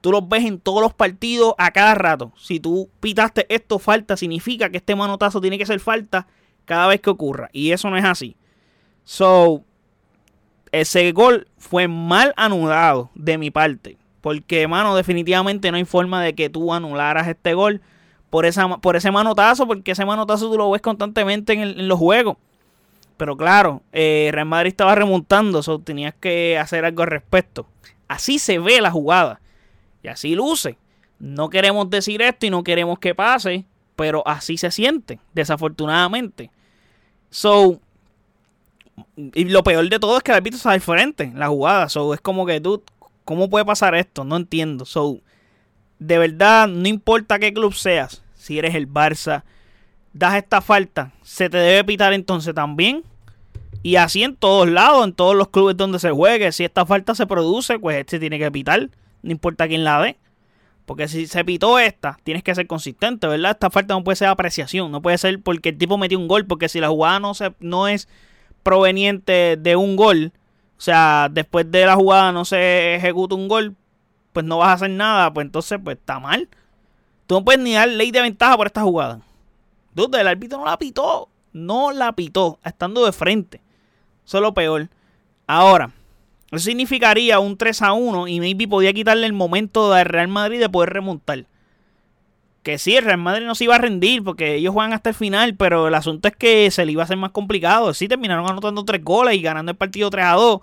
tú 0.00 0.10
los 0.10 0.26
ves 0.26 0.46
en 0.46 0.58
todos 0.58 0.80
los 0.80 0.94
partidos 0.94 1.54
a 1.58 1.70
cada 1.70 1.94
rato. 1.94 2.32
Si 2.38 2.60
tú 2.60 2.88
pitaste 3.00 3.44
esto 3.54 3.78
falta, 3.78 4.16
significa 4.16 4.70
que 4.70 4.78
este 4.78 4.96
manotazo 4.96 5.42
tiene 5.42 5.58
que 5.58 5.66
ser 5.66 5.80
falta 5.80 6.26
cada 6.64 6.86
vez 6.86 7.02
que 7.02 7.10
ocurra. 7.10 7.50
Y 7.52 7.72
eso 7.72 7.90
no 7.90 7.98
es 7.98 8.04
así. 8.04 8.36
So, 9.04 9.64
ese 10.72 11.12
gol 11.12 11.48
fue 11.58 11.88
mal 11.88 12.32
anulado 12.36 13.10
de 13.14 13.38
mi 13.38 13.50
parte. 13.50 13.96
Porque, 14.20 14.68
mano, 14.68 14.94
definitivamente 14.94 15.70
no 15.70 15.76
hay 15.76 15.84
forma 15.84 16.22
de 16.22 16.34
que 16.34 16.50
tú 16.50 16.72
anularas 16.72 17.26
este 17.28 17.54
gol 17.54 17.80
por, 18.28 18.44
esa, 18.44 18.68
por 18.78 18.96
ese 18.96 19.10
manotazo. 19.10 19.66
Porque 19.66 19.92
ese 19.92 20.04
manotazo 20.04 20.50
tú 20.50 20.58
lo 20.58 20.70
ves 20.70 20.82
constantemente 20.82 21.54
en, 21.54 21.88
los 21.88 21.98
juegos. 21.98 22.36
Pero 23.16 23.36
claro, 23.36 23.82
eh, 23.92 24.30
Real 24.32 24.46
Madrid 24.46 24.70
estaba 24.70 24.94
remontando. 24.94 25.62
So, 25.62 25.78
tenías 25.78 26.14
que 26.14 26.58
hacer 26.58 26.84
algo 26.84 27.02
al 27.02 27.10
respecto. 27.10 27.66
Así 28.08 28.38
se 28.38 28.58
ve 28.58 28.80
la 28.80 28.90
jugada. 28.90 29.40
Y 30.02 30.08
así 30.08 30.34
luce. 30.34 30.76
No 31.18 31.50
queremos 31.50 31.90
decir 31.90 32.22
esto 32.22 32.46
y 32.46 32.50
no 32.50 32.62
queremos 32.62 32.98
que 32.98 33.14
pase. 33.14 33.64
Pero 33.96 34.22
así 34.26 34.56
se 34.56 34.70
siente, 34.70 35.18
desafortunadamente. 35.34 36.50
So, 37.30 37.80
y 39.16 39.44
lo 39.44 39.62
peor 39.62 39.88
de 39.88 39.98
todo 39.98 40.16
es 40.16 40.22
que 40.22 40.30
el 40.30 40.36
árbitro 40.36 40.56
está 40.56 40.72
diferente 40.72 41.24
en 41.24 41.38
la 41.38 41.48
jugada. 41.48 41.88
So, 41.88 42.14
es 42.14 42.20
como 42.20 42.46
que 42.46 42.60
tú, 42.60 42.82
¿cómo 43.24 43.50
puede 43.50 43.64
pasar 43.64 43.94
esto? 43.94 44.24
No 44.24 44.36
entiendo. 44.36 44.84
So, 44.84 45.20
de 45.98 46.18
verdad, 46.18 46.68
no 46.68 46.88
importa 46.88 47.38
qué 47.38 47.52
club 47.52 47.74
seas, 47.74 48.22
si 48.34 48.58
eres 48.58 48.74
el 48.74 48.88
Barça, 48.88 49.44
das 50.12 50.34
esta 50.34 50.60
falta, 50.60 51.12
se 51.22 51.48
te 51.48 51.58
debe 51.58 51.84
pitar 51.84 52.12
entonces 52.12 52.54
también. 52.54 53.04
Y 53.82 53.96
así 53.96 54.22
en 54.22 54.36
todos 54.36 54.68
lados, 54.68 55.06
en 55.06 55.14
todos 55.14 55.34
los 55.34 55.48
clubes 55.48 55.76
donde 55.76 55.98
se 55.98 56.10
juegue. 56.10 56.52
Si 56.52 56.64
esta 56.64 56.84
falta 56.84 57.14
se 57.14 57.26
produce, 57.26 57.78
pues 57.78 57.96
este 57.96 58.18
tiene 58.18 58.38
que 58.38 58.50
pitar. 58.50 58.90
No 59.22 59.30
importa 59.30 59.68
quién 59.68 59.84
la 59.84 60.02
dé. 60.02 60.18
Porque 60.84 61.06
si 61.06 61.26
se 61.26 61.44
pitó 61.44 61.78
esta, 61.78 62.18
tienes 62.24 62.42
que 62.42 62.54
ser 62.54 62.66
consistente, 62.66 63.26
¿verdad? 63.26 63.52
Esta 63.52 63.70
falta 63.70 63.94
no 63.94 64.02
puede 64.02 64.16
ser 64.16 64.28
apreciación, 64.28 64.90
no 64.90 65.00
puede 65.00 65.18
ser 65.18 65.40
porque 65.40 65.68
el 65.68 65.78
tipo 65.78 65.96
metió 65.96 66.18
un 66.18 66.26
gol, 66.26 66.46
porque 66.46 66.68
si 66.68 66.80
la 66.80 66.88
jugada 66.88 67.20
no, 67.20 67.32
se, 67.32 67.52
no 67.60 67.86
es 67.86 68.08
proveniente 68.62 69.56
de 69.56 69.76
un 69.76 69.96
gol, 69.96 70.32
o 70.78 70.80
sea, 70.80 71.28
después 71.30 71.70
de 71.70 71.84
la 71.86 71.94
jugada 71.94 72.32
no 72.32 72.44
se 72.44 72.94
ejecuta 72.94 73.34
un 73.34 73.48
gol, 73.48 73.76
pues 74.32 74.46
no 74.46 74.58
vas 74.58 74.68
a 74.68 74.72
hacer 74.72 74.90
nada, 74.90 75.32
pues 75.32 75.44
entonces 75.44 75.78
pues 75.82 75.96
está 75.98 76.18
mal. 76.18 76.48
Tú 77.26 77.34
no 77.34 77.44
puedes 77.44 77.60
ni 77.60 77.74
dar 77.74 77.88
ley 77.88 78.10
de 78.10 78.22
ventaja 78.22 78.56
por 78.56 78.66
esta 78.66 78.82
jugada. 78.82 79.20
Dude, 79.94 80.20
el 80.20 80.28
árbitro 80.28 80.58
no 80.58 80.64
la 80.64 80.78
pitó, 80.78 81.28
no 81.52 81.92
la 81.92 82.12
pitó, 82.12 82.58
estando 82.64 83.04
de 83.04 83.12
frente. 83.12 83.60
Eso 84.24 84.38
es 84.38 84.42
lo 84.42 84.54
peor. 84.54 84.88
Ahora, 85.46 85.90
eso 86.50 86.64
significaría 86.64 87.38
un 87.40 87.56
3 87.56 87.82
a 87.82 87.92
1 87.92 88.28
y 88.28 88.40
maybe 88.40 88.66
podía 88.66 88.92
quitarle 88.92 89.26
el 89.26 89.32
momento 89.32 89.92
al 89.92 90.04
Real 90.04 90.28
Madrid 90.28 90.60
de 90.60 90.68
poder 90.68 90.90
remontar. 90.90 91.46
Que 92.62 92.76
sí, 92.76 92.94
el 92.96 93.04
Real 93.04 93.18
Madrid 93.18 93.46
no 93.46 93.54
se 93.54 93.64
iba 93.64 93.76
a 93.76 93.78
rendir 93.78 94.22
porque 94.22 94.56
ellos 94.56 94.74
juegan 94.74 94.92
hasta 94.92 95.10
el 95.10 95.14
final, 95.14 95.54
pero 95.54 95.88
el 95.88 95.94
asunto 95.94 96.28
es 96.28 96.36
que 96.36 96.70
se 96.70 96.84
le 96.84 96.92
iba 96.92 97.02
a 97.02 97.04
hacer 97.04 97.16
más 97.16 97.30
complicado. 97.30 97.94
Sí, 97.94 98.06
terminaron 98.06 98.50
anotando 98.50 98.84
3 98.84 99.02
goles 99.02 99.34
y 99.36 99.42
ganando 99.42 99.72
el 99.72 99.78
partido 99.78 100.10
3 100.10 100.24
a 100.26 100.32
2. 100.32 100.60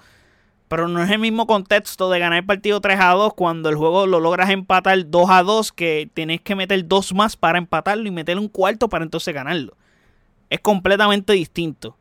Pero 0.67 0.87
no 0.87 1.01
es 1.01 1.09
el 1.09 1.19
mismo 1.19 1.47
contexto 1.47 2.09
de 2.09 2.19
ganar 2.19 2.39
el 2.39 2.45
partido 2.45 2.81
3 2.81 2.99
a 2.99 3.13
2 3.13 3.33
cuando 3.33 3.69
el 3.69 3.75
juego 3.75 4.05
lo 4.05 4.19
logras 4.19 4.49
empatar 4.49 5.09
2 5.09 5.29
a 5.29 5.41
2, 5.41 5.71
que 5.71 6.09
tienes 6.13 6.41
que 6.41 6.55
meter 6.55 6.87
dos 6.87 7.13
más 7.13 7.35
para 7.35 7.57
empatarlo 7.57 8.07
y 8.07 8.11
meter 8.11 8.37
un 8.37 8.49
cuarto 8.49 8.89
para 8.89 9.03
entonces 9.03 9.33
ganarlo. 9.33 9.75
Es 10.49 10.59
completamente 10.59 11.33
distinto. 11.33 11.97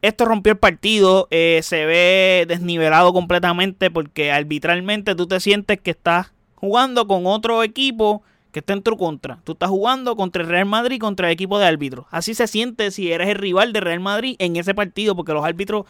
Esto 0.00 0.26
rompió 0.26 0.52
el 0.52 0.58
partido, 0.58 1.26
eh, 1.30 1.60
se 1.64 1.84
ve 1.84 2.44
desnivelado 2.46 3.12
completamente 3.12 3.90
porque 3.90 4.30
arbitralmente 4.30 5.16
tú 5.16 5.26
te 5.26 5.40
sientes 5.40 5.80
que 5.80 5.90
estás 5.90 6.32
jugando 6.54 7.08
con 7.08 7.26
otro 7.26 7.64
equipo 7.64 8.22
que 8.52 8.60
está 8.60 8.72
en 8.72 8.82
tu 8.82 8.96
contra. 8.96 9.40
Tú 9.44 9.52
estás 9.52 9.68
jugando 9.68 10.16
contra 10.16 10.42
el 10.42 10.48
Real 10.48 10.66
Madrid 10.66 10.98
contra 11.00 11.28
el 11.28 11.32
equipo 11.32 11.58
de 11.58 11.66
árbitros. 11.66 12.06
Así 12.10 12.34
se 12.34 12.46
siente 12.46 12.90
si 12.90 13.12
eres 13.12 13.28
el 13.28 13.36
rival 13.36 13.72
de 13.72 13.80
Real 13.80 14.00
Madrid 14.00 14.36
en 14.38 14.56
ese 14.56 14.74
partido 14.74 15.14
porque 15.14 15.32
los 15.32 15.44
árbitros 15.44 15.86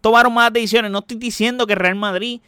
tomaron 0.00 0.34
malas 0.34 0.52
decisiones. 0.52 0.90
No 0.90 0.98
estoy 0.98 1.16
diciendo 1.16 1.66
que 1.66 1.74
Real 1.74 1.94
Madrid 1.94 2.40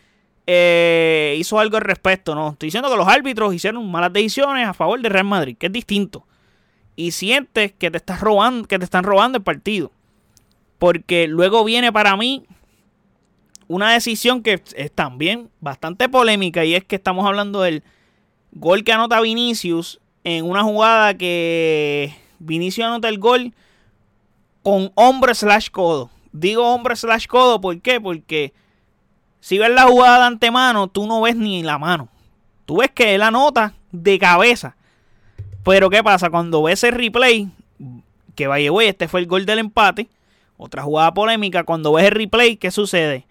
eh, 0.47 1.37
hizo 1.39 1.59
algo 1.59 1.77
al 1.77 1.83
respecto, 1.83 2.35
no. 2.35 2.51
Estoy 2.51 2.69
diciendo 2.69 2.91
que 2.91 2.97
los 2.97 3.09
árbitros 3.09 3.55
hicieron 3.55 3.91
malas 3.91 4.13
decisiones 4.13 4.69
a 4.69 4.75
favor 4.75 5.01
de 5.01 5.09
Real 5.09 5.25
Madrid, 5.25 5.57
que 5.59 5.67
es 5.67 5.73
distinto. 5.73 6.27
Y 6.95 7.11
sientes 7.13 7.73
que 7.73 7.91
te 7.91 7.97
estás 7.97 8.21
robando, 8.21 8.69
que 8.69 8.79
te 8.79 8.85
están 8.85 9.05
robando 9.05 9.39
el 9.39 9.45
partido. 9.45 9.91
Porque 10.79 11.27
luego 11.27 11.65
viene 11.65 11.93
para 11.93 12.17
mí 12.17 12.45
una 13.69 13.93
decisión 13.93 14.43
que 14.43 14.63
es 14.75 14.93
también 14.93 15.51
bastante 15.61 16.09
polémica 16.09 16.65
y 16.65 16.75
es 16.75 16.85
que 16.85 16.97
estamos 16.97 17.27
hablando 17.27 17.63
del 17.63 17.83
gol 18.59 18.85
que 18.85 18.93
anota 18.93 19.21
Vinicius 19.21 20.01
en 20.25 20.49
una 20.49 20.63
jugada 20.63 21.15
que 21.15 22.15
Vinicius 22.39 22.87
anota 22.87 23.09
el 23.09 23.19
gol 23.19 23.53
con 24.63 24.91
hombre 24.95 25.35
slash 25.35 25.71
codo. 25.71 26.11
Digo 26.33 26.67
hombre 26.75 26.97
slash 26.97 27.27
codo, 27.27 27.61
¿por 27.61 27.81
qué? 27.81 28.01
Porque 28.01 28.53
si 29.41 29.59
ves 29.59 29.71
la 29.71 29.85
jugada 29.85 30.19
de 30.19 30.25
antemano, 30.25 30.89
tú 30.89 31.07
no 31.07 31.21
ves 31.21 31.37
ni 31.37 31.63
la 31.63 31.79
mano. 31.79 32.09
Tú 32.65 32.79
ves 32.79 32.91
que 32.91 33.15
él 33.15 33.23
anota 33.23 33.75
de 33.93 34.19
cabeza. 34.19 34.77
Pero 35.63 35.89
¿qué 35.89 36.03
pasa? 36.03 36.31
Cuando 36.31 36.63
ves 36.63 36.83
el 36.85 36.93
replay, 36.93 37.49
que 38.35 38.47
vaya, 38.47 38.71
güey, 38.71 38.89
este 38.89 39.09
fue 39.09 39.21
el 39.21 39.27
gol 39.27 39.47
del 39.47 39.61
empate. 39.61 40.09
Otra 40.57 40.83
jugada 40.83 41.13
polémica, 41.15 41.65
cuando 41.65 41.93
ves 41.93 42.07
el 42.07 42.13
replay, 42.13 42.57
¿qué 42.57 42.71
sucede? 42.71 43.27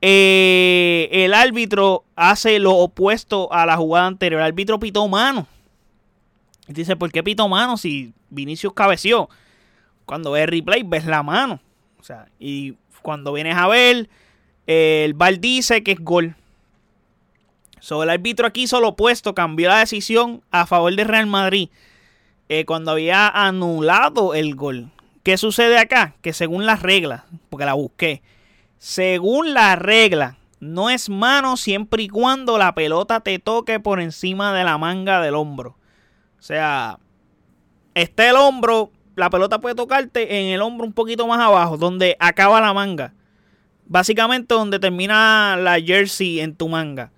Eh, 0.00 1.08
el 1.10 1.34
árbitro 1.34 2.04
hace 2.16 2.58
lo 2.58 2.74
opuesto 2.76 3.52
a 3.52 3.66
la 3.66 3.76
jugada 3.76 4.06
anterior. 4.06 4.40
El 4.40 4.46
árbitro 4.46 4.78
pitó 4.78 5.06
mano. 5.08 5.46
Dice, 6.68 6.96
¿por 6.96 7.12
qué 7.12 7.22
pitó 7.22 7.48
mano 7.48 7.76
si 7.76 8.12
Vinicius 8.28 8.72
cabeció? 8.72 9.28
Cuando 10.04 10.32
ves 10.32 10.48
replay, 10.48 10.82
ves 10.82 11.06
la 11.06 11.22
mano. 11.22 11.60
sea, 12.02 12.28
y 12.38 12.74
cuando 13.02 13.32
vienes 13.32 13.56
a 13.56 13.68
ver, 13.68 14.08
el 14.66 15.14
VAR 15.14 15.38
dice 15.38 15.82
que 15.82 15.92
es 15.92 16.00
gol. 16.00 16.34
Sobre 17.80 18.04
el 18.04 18.10
árbitro 18.10 18.46
aquí 18.46 18.62
hizo 18.62 18.80
lo 18.80 18.88
opuesto, 18.88 19.34
cambió 19.34 19.68
la 19.68 19.78
decisión 19.78 20.42
a 20.50 20.66
favor 20.66 20.94
de 20.94 21.04
Real 21.04 21.26
Madrid 21.26 21.68
eh, 22.48 22.64
cuando 22.64 22.90
había 22.90 23.28
anulado 23.28 24.34
el 24.34 24.54
gol. 24.54 24.90
¿Qué 25.22 25.36
sucede 25.36 25.78
acá? 25.78 26.14
Que 26.20 26.32
según 26.32 26.66
las 26.66 26.82
reglas, 26.82 27.22
porque 27.48 27.64
la 27.64 27.74
busqué, 27.74 28.22
según 28.78 29.54
la 29.54 29.76
regla, 29.76 30.38
no 30.60 30.90
es 30.90 31.08
mano 31.08 31.56
siempre 31.56 32.02
y 32.02 32.08
cuando 32.08 32.58
la 32.58 32.74
pelota 32.74 33.20
te 33.20 33.38
toque 33.38 33.80
por 33.80 34.00
encima 34.00 34.52
de 34.52 34.64
la 34.64 34.78
manga 34.78 35.20
del 35.20 35.34
hombro. 35.34 35.76
O 36.38 36.42
sea, 36.42 36.98
está 37.94 38.28
el 38.28 38.36
hombro, 38.36 38.90
la 39.14 39.30
pelota 39.30 39.60
puede 39.60 39.74
tocarte 39.74 40.40
en 40.40 40.52
el 40.52 40.62
hombro 40.62 40.86
un 40.86 40.92
poquito 40.92 41.26
más 41.26 41.40
abajo, 41.40 41.76
donde 41.76 42.16
acaba 42.20 42.60
la 42.60 42.72
manga. 42.74 43.14
Básicamente 43.86 44.54
donde 44.54 44.78
termina 44.78 45.56
la 45.56 45.80
jersey 45.80 46.40
en 46.40 46.56
tu 46.56 46.68
manga, 46.68 47.12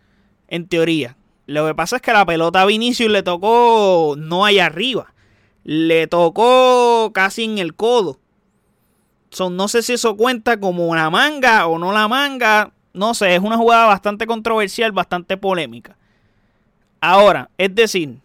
en 0.48 0.68
teoría. 0.68 1.16
Lo 1.46 1.66
que 1.66 1.74
pasa 1.74 1.96
es 1.96 2.02
que 2.02 2.12
la 2.12 2.26
pelota 2.26 2.60
a 2.60 2.66
Vinicius 2.66 3.10
le 3.10 3.22
tocó 3.22 4.14
no 4.18 4.44
allá 4.44 4.66
arriba. 4.66 5.14
Le 5.64 6.06
tocó 6.06 7.10
casi 7.14 7.44
en 7.44 7.58
el 7.58 7.74
codo. 7.74 8.20
No 9.50 9.68
sé 9.68 9.82
si 9.82 9.92
eso 9.94 10.16
cuenta 10.16 10.58
como 10.58 10.86
una 10.86 11.10
manga 11.10 11.66
o 11.66 11.78
no 11.78 11.92
la 11.92 12.08
manga. 12.08 12.72
No 12.92 13.14
sé, 13.14 13.34
es 13.34 13.40
una 13.40 13.56
jugada 13.56 13.86
bastante 13.86 14.26
controversial, 14.26 14.92
bastante 14.92 15.36
polémica. 15.36 15.96
Ahora, 17.00 17.50
es 17.58 17.74
decir, 17.74 18.18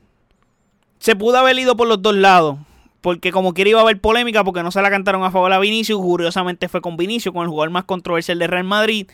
se 0.97 1.15
pudo 1.15 1.37
haber 1.37 1.59
ido 1.59 1.75
por 1.75 1.87
los 1.87 2.01
dos 2.01 2.15
lados. 2.15 2.57
Porque 3.01 3.33
como 3.33 3.53
quiera 3.53 3.69
iba 3.69 3.79
a 3.79 3.83
haber 3.83 3.99
polémica 3.99 4.45
porque 4.45 4.63
no 4.63 4.71
se 4.71 4.81
la 4.81 4.89
cantaron 4.89 5.23
a 5.23 5.31
favor 5.31 5.51
a 5.51 5.59
Vinicius. 5.59 5.99
Curiosamente 5.99 6.69
fue 6.69 6.79
con 6.79 6.95
Vinicius, 6.95 7.33
con 7.33 7.43
el 7.43 7.49
jugador 7.49 7.69
más 7.69 7.83
controversial 7.83 8.39
de 8.39 8.47
Real 8.47 8.63
Madrid. 8.63 9.07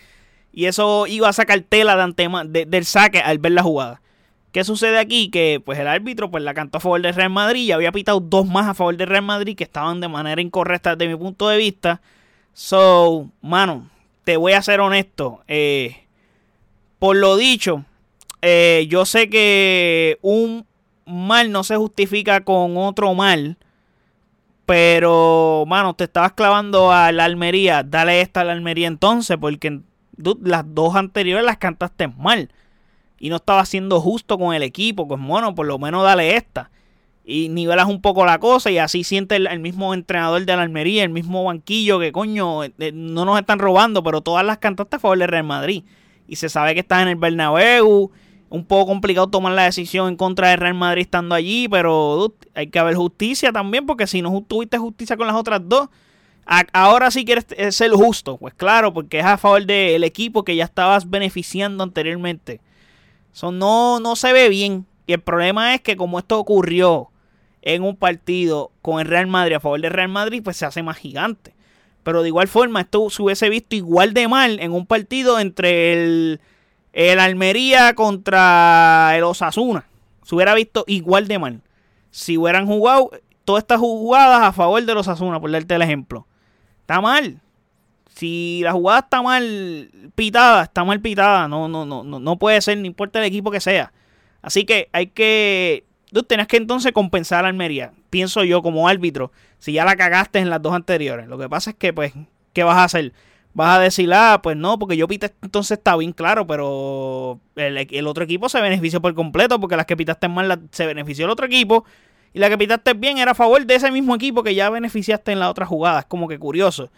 Y 0.53 0.65
eso 0.65 1.07
iba 1.07 1.27
a 1.27 1.33
sacar 1.33 1.59
tela 1.61 1.95
de 2.07 2.65
del 2.65 2.85
saque 2.85 3.19
al 3.19 3.39
ver 3.39 3.53
la 3.53 3.63
jugada. 3.63 4.01
¿Qué 4.51 4.63
sucede 4.63 4.97
aquí? 4.99 5.29
Que 5.29 5.61
pues 5.63 5.77
el 5.79 5.87
árbitro 5.87 6.31
pues 6.31 6.43
la 6.43 6.53
cantó 6.53 6.79
a 6.79 6.81
favor 6.81 7.01
del 7.01 7.13
Real 7.13 7.29
Madrid 7.29 7.63
y 7.63 7.71
había 7.71 7.91
pitado 7.91 8.19
dos 8.19 8.47
más 8.47 8.67
a 8.67 8.73
favor 8.73 8.97
del 8.97 9.07
Real 9.07 9.23
Madrid 9.23 9.55
que 9.55 9.63
estaban 9.63 10.01
de 10.01 10.07
manera 10.07 10.41
incorrecta 10.41 10.95
desde 10.95 11.11
mi 11.11 11.19
punto 11.19 11.47
de 11.49 11.57
vista. 11.57 12.01
So, 12.53 13.29
mano, 13.41 13.89
te 14.23 14.37
voy 14.37 14.53
a 14.53 14.61
ser 14.61 14.79
honesto. 14.79 15.41
Eh, 15.47 16.03
por 16.97 17.15
lo 17.15 17.37
dicho, 17.37 17.85
eh, 18.41 18.87
yo 18.89 19.05
sé 19.05 19.29
que 19.29 20.17
un 20.21 20.65
mal 21.05 21.51
no 21.51 21.63
se 21.63 21.75
justifica 21.75 22.41
con 22.41 22.77
otro 22.77 23.13
mal. 23.13 23.57
Pero, 24.65 25.63
mano, 25.67 25.95
te 25.95 26.03
estabas 26.03 26.33
clavando 26.33 26.91
a 26.91 27.11
la 27.11 27.25
Almería. 27.25 27.83
Dale 27.83 28.21
esta 28.21 28.41
a 28.41 28.43
la 28.43 28.51
Almería 28.51 28.87
entonces, 28.87 29.37
porque 29.41 29.81
las 30.43 30.63
dos 30.75 30.95
anteriores 30.95 31.43
las 31.43 31.57
cantaste 31.57 32.07
mal. 32.07 32.51
Y 33.19 33.29
no 33.29 33.37
estaba 33.37 33.65
siendo 33.65 33.99
justo 33.99 34.37
con 34.37 34.55
el 34.55 34.63
equipo. 34.63 35.07
Pues, 35.07 35.21
bueno, 35.21 35.55
por 35.55 35.67
lo 35.67 35.77
menos 35.77 36.03
dale 36.03 36.35
esta 36.35 36.71
y 37.29 37.47
nivelas 37.47 37.85
un 37.85 38.01
poco 38.01 38.25
la 38.25 38.39
cosa 38.39 38.71
y 38.71 38.79
así 38.79 39.03
siente 39.03 39.35
el, 39.35 39.59
mismo 39.59 39.93
entrenador 39.93 40.43
de 40.43 40.55
la 40.55 40.63
Almería, 40.63 41.03
el 41.03 41.11
mismo 41.11 41.43
banquillo 41.43 41.99
que 41.99 42.11
coño, 42.11 42.63
eh, 42.63 42.73
eh, 42.79 42.91
no 42.91 43.23
nos 43.23 43.39
están 43.39 43.59
robando, 43.59 44.01
pero 44.01 44.21
todas 44.21 44.43
las 44.43 44.57
cantaste 44.57 44.95
a 44.95 44.99
favor 44.99 45.19
del 45.19 45.27
Real 45.27 45.43
Madrid. 45.43 45.83
Y 46.27 46.37
se 46.37 46.49
sabe 46.49 46.73
que 46.73 46.79
estás 46.79 47.03
en 47.03 47.09
el 47.09 47.17
Bernabéu, 47.17 48.09
un 48.49 48.65
poco 48.65 48.87
complicado 48.87 49.27
tomar 49.27 49.53
la 49.53 49.65
decisión 49.65 50.07
en 50.07 50.15
contra 50.15 50.49
del 50.49 50.57
Real 50.57 50.73
Madrid 50.73 51.03
estando 51.03 51.35
allí, 51.35 51.67
pero 51.69 52.33
hay 52.55 52.67
que 52.67 52.79
haber 52.79 52.95
justicia 52.95 53.51
también, 53.51 53.85
porque 53.85 54.07
si 54.07 54.23
no 54.23 54.43
tuviste 54.47 54.79
justicia 54.79 55.15
con 55.15 55.27
las 55.27 55.35
otras 55.35 55.61
dos, 55.63 55.87
ahora 56.73 57.11
sí 57.11 57.25
quieres 57.25 57.45
eh, 57.51 57.71
ser 57.71 57.91
justo, 57.91 58.37
pues 58.37 58.55
claro, 58.55 58.91
porque 58.91 59.19
es 59.19 59.25
a 59.25 59.37
favor 59.37 59.63
del 59.67 60.03
equipo 60.03 60.43
que 60.43 60.55
ya 60.55 60.63
estabas 60.63 61.07
beneficiando 61.07 61.83
anteriormente. 61.83 62.59
Eso 63.33 63.51
no, 63.51 63.99
no 63.99 64.15
se 64.15 64.33
ve 64.33 64.49
bien. 64.49 64.85
Y 65.07 65.13
el 65.13 65.21
problema 65.21 65.73
es 65.73 65.81
que 65.81 65.97
como 65.97 66.19
esto 66.19 66.39
ocurrió 66.39 67.09
en 67.61 67.83
un 67.83 67.95
partido 67.95 68.71
con 68.81 68.99
el 68.99 69.07
Real 69.07 69.27
Madrid 69.27 69.55
a 69.55 69.59
favor 69.59 69.81
del 69.81 69.91
Real 69.91 70.09
Madrid, 70.09 70.41
pues 70.43 70.57
se 70.57 70.65
hace 70.65 70.83
más 70.83 70.97
gigante. 70.97 71.53
Pero 72.03 72.21
de 72.21 72.29
igual 72.29 72.47
forma, 72.47 72.81
esto 72.81 73.09
se 73.09 73.21
hubiese 73.21 73.49
visto 73.49 73.75
igual 73.75 74.13
de 74.13 74.27
mal 74.27 74.59
en 74.59 74.71
un 74.71 74.85
partido 74.85 75.39
entre 75.39 75.93
el, 75.93 76.41
el 76.93 77.19
Almería 77.19 77.93
contra 77.95 79.11
el 79.15 79.23
Osasuna. 79.23 79.85
Se 80.23 80.35
hubiera 80.35 80.53
visto 80.53 80.83
igual 80.87 81.27
de 81.27 81.39
mal. 81.39 81.61
Si 82.11 82.37
hubieran 82.37 82.65
jugado 82.65 83.11
todas 83.45 83.63
estas 83.63 83.79
jugadas 83.79 84.41
a 84.41 84.53
favor 84.53 84.83
de 84.83 84.93
los 84.93 85.07
Osasuna, 85.07 85.39
por 85.39 85.51
darte 85.51 85.75
el 85.75 85.81
ejemplo. 85.81 86.27
Está 86.81 87.01
mal. 87.01 87.41
Si 88.09 88.61
la 88.63 88.73
jugada 88.73 88.99
está 88.99 89.21
mal 89.21 89.89
pitada, 90.15 90.63
está 90.63 90.83
mal 90.83 90.99
pitada. 90.99 91.47
No, 91.47 91.67
no, 91.67 91.85
no, 91.85 92.03
no, 92.03 92.39
puede 92.39 92.59
ser, 92.61 92.77
no 92.77 92.85
importa 92.85 93.19
el 93.19 93.25
equipo 93.25 93.51
que 93.51 93.61
sea. 93.61 93.93
Así 94.41 94.65
que 94.65 94.89
hay 94.91 95.07
que 95.07 95.85
tú 96.11 96.23
tienes 96.23 96.47
que 96.47 96.57
entonces 96.57 96.91
compensar 96.91 97.45
a 97.45 97.47
Almería. 97.47 97.93
Pienso 98.09 98.43
yo 98.43 98.61
como 98.61 98.87
árbitro, 98.87 99.31
si 99.59 99.73
ya 99.73 99.85
la 99.85 99.95
cagaste 99.95 100.39
en 100.39 100.49
las 100.49 100.61
dos 100.61 100.73
anteriores. 100.73 101.27
Lo 101.27 101.37
que 101.37 101.49
pasa 101.49 101.71
es 101.71 101.75
que, 101.75 101.93
pues, 101.93 102.13
¿qué 102.53 102.63
vas 102.63 102.77
a 102.77 102.83
hacer? 102.85 103.13
Vas 103.53 103.77
a 103.77 103.79
decir, 103.79 104.11
ah, 104.13 104.39
pues 104.41 104.55
no, 104.55 104.77
porque 104.77 104.95
yo 104.95 105.07
pité 105.07 105.33
entonces 105.41 105.77
está 105.77 105.95
bien 105.95 106.13
claro, 106.13 106.45
pero 106.45 107.39
el, 107.55 108.07
otro 108.07 108.23
equipo 108.23 108.47
se 108.47 108.61
benefició 108.61 109.01
por 109.01 109.13
completo, 109.15 109.59
porque 109.59 109.75
las 109.75 109.85
que 109.85 109.97
pitaste 109.97 110.27
mal 110.27 110.61
se 110.71 110.85
benefició 110.85 111.25
el 111.25 111.31
otro 111.31 111.45
equipo, 111.45 111.83
y 112.33 112.39
la 112.39 112.49
que 112.49 112.57
pitaste 112.57 112.93
bien 112.93 113.17
era 113.17 113.31
a 113.31 113.35
favor 113.35 113.65
de 113.65 113.75
ese 113.75 113.91
mismo 113.91 114.15
equipo 114.15 114.43
que 114.43 114.53
ya 114.53 114.69
beneficiaste 114.69 115.31
en 115.31 115.39
la 115.39 115.49
otra 115.49 115.65
jugada. 115.65 116.01
Es 116.01 116.05
como 116.05 116.27
que 116.27 116.37
curioso. 116.37 116.91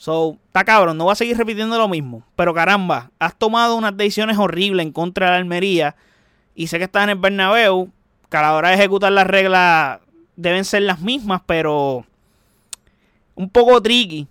So, 0.00 0.38
está 0.46 0.64
cabrón, 0.64 0.96
no 0.96 1.04
va 1.04 1.12
a 1.12 1.14
seguir 1.14 1.36
repitiendo 1.36 1.76
lo 1.76 1.86
mismo. 1.86 2.22
Pero 2.34 2.54
caramba, 2.54 3.10
has 3.18 3.36
tomado 3.36 3.76
unas 3.76 3.94
decisiones 3.94 4.38
horribles 4.38 4.86
en 4.86 4.92
contra 4.92 5.26
de 5.26 5.32
la 5.32 5.36
Almería. 5.36 5.94
Y 6.54 6.68
sé 6.68 6.78
que 6.78 6.84
estás 6.84 7.04
en 7.04 7.10
el 7.10 7.18
Bernabéu, 7.18 7.92
que 8.30 8.36
a 8.38 8.40
la 8.40 8.54
hora 8.54 8.70
de 8.70 8.76
ejecutar 8.76 9.12
las 9.12 9.26
reglas 9.26 10.00
deben 10.36 10.64
ser 10.64 10.84
las 10.84 11.00
mismas, 11.00 11.42
pero 11.44 12.06
un 13.34 13.50
poco 13.50 13.78
tricky. 13.82 14.26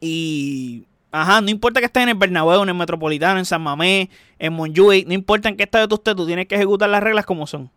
Y, 0.00 0.88
ajá, 1.12 1.40
no 1.40 1.50
importa 1.50 1.78
que 1.78 1.86
estés 1.86 2.02
en 2.02 2.08
el 2.08 2.16
Bernabéu, 2.16 2.64
en 2.64 2.70
el 2.70 2.74
Metropolitano, 2.74 3.38
en 3.38 3.44
San 3.44 3.62
Mamés, 3.62 4.08
en 4.40 4.52
Montjuic, 4.54 5.06
no 5.06 5.14
importa 5.14 5.48
en 5.48 5.56
qué 5.56 5.62
estadio 5.62 5.86
tú 5.86 5.94
estés, 5.94 6.16
tú 6.16 6.26
tienes 6.26 6.48
que 6.48 6.56
ejecutar 6.56 6.90
las 6.90 7.00
reglas 7.00 7.26
como 7.26 7.46
son. 7.46 7.70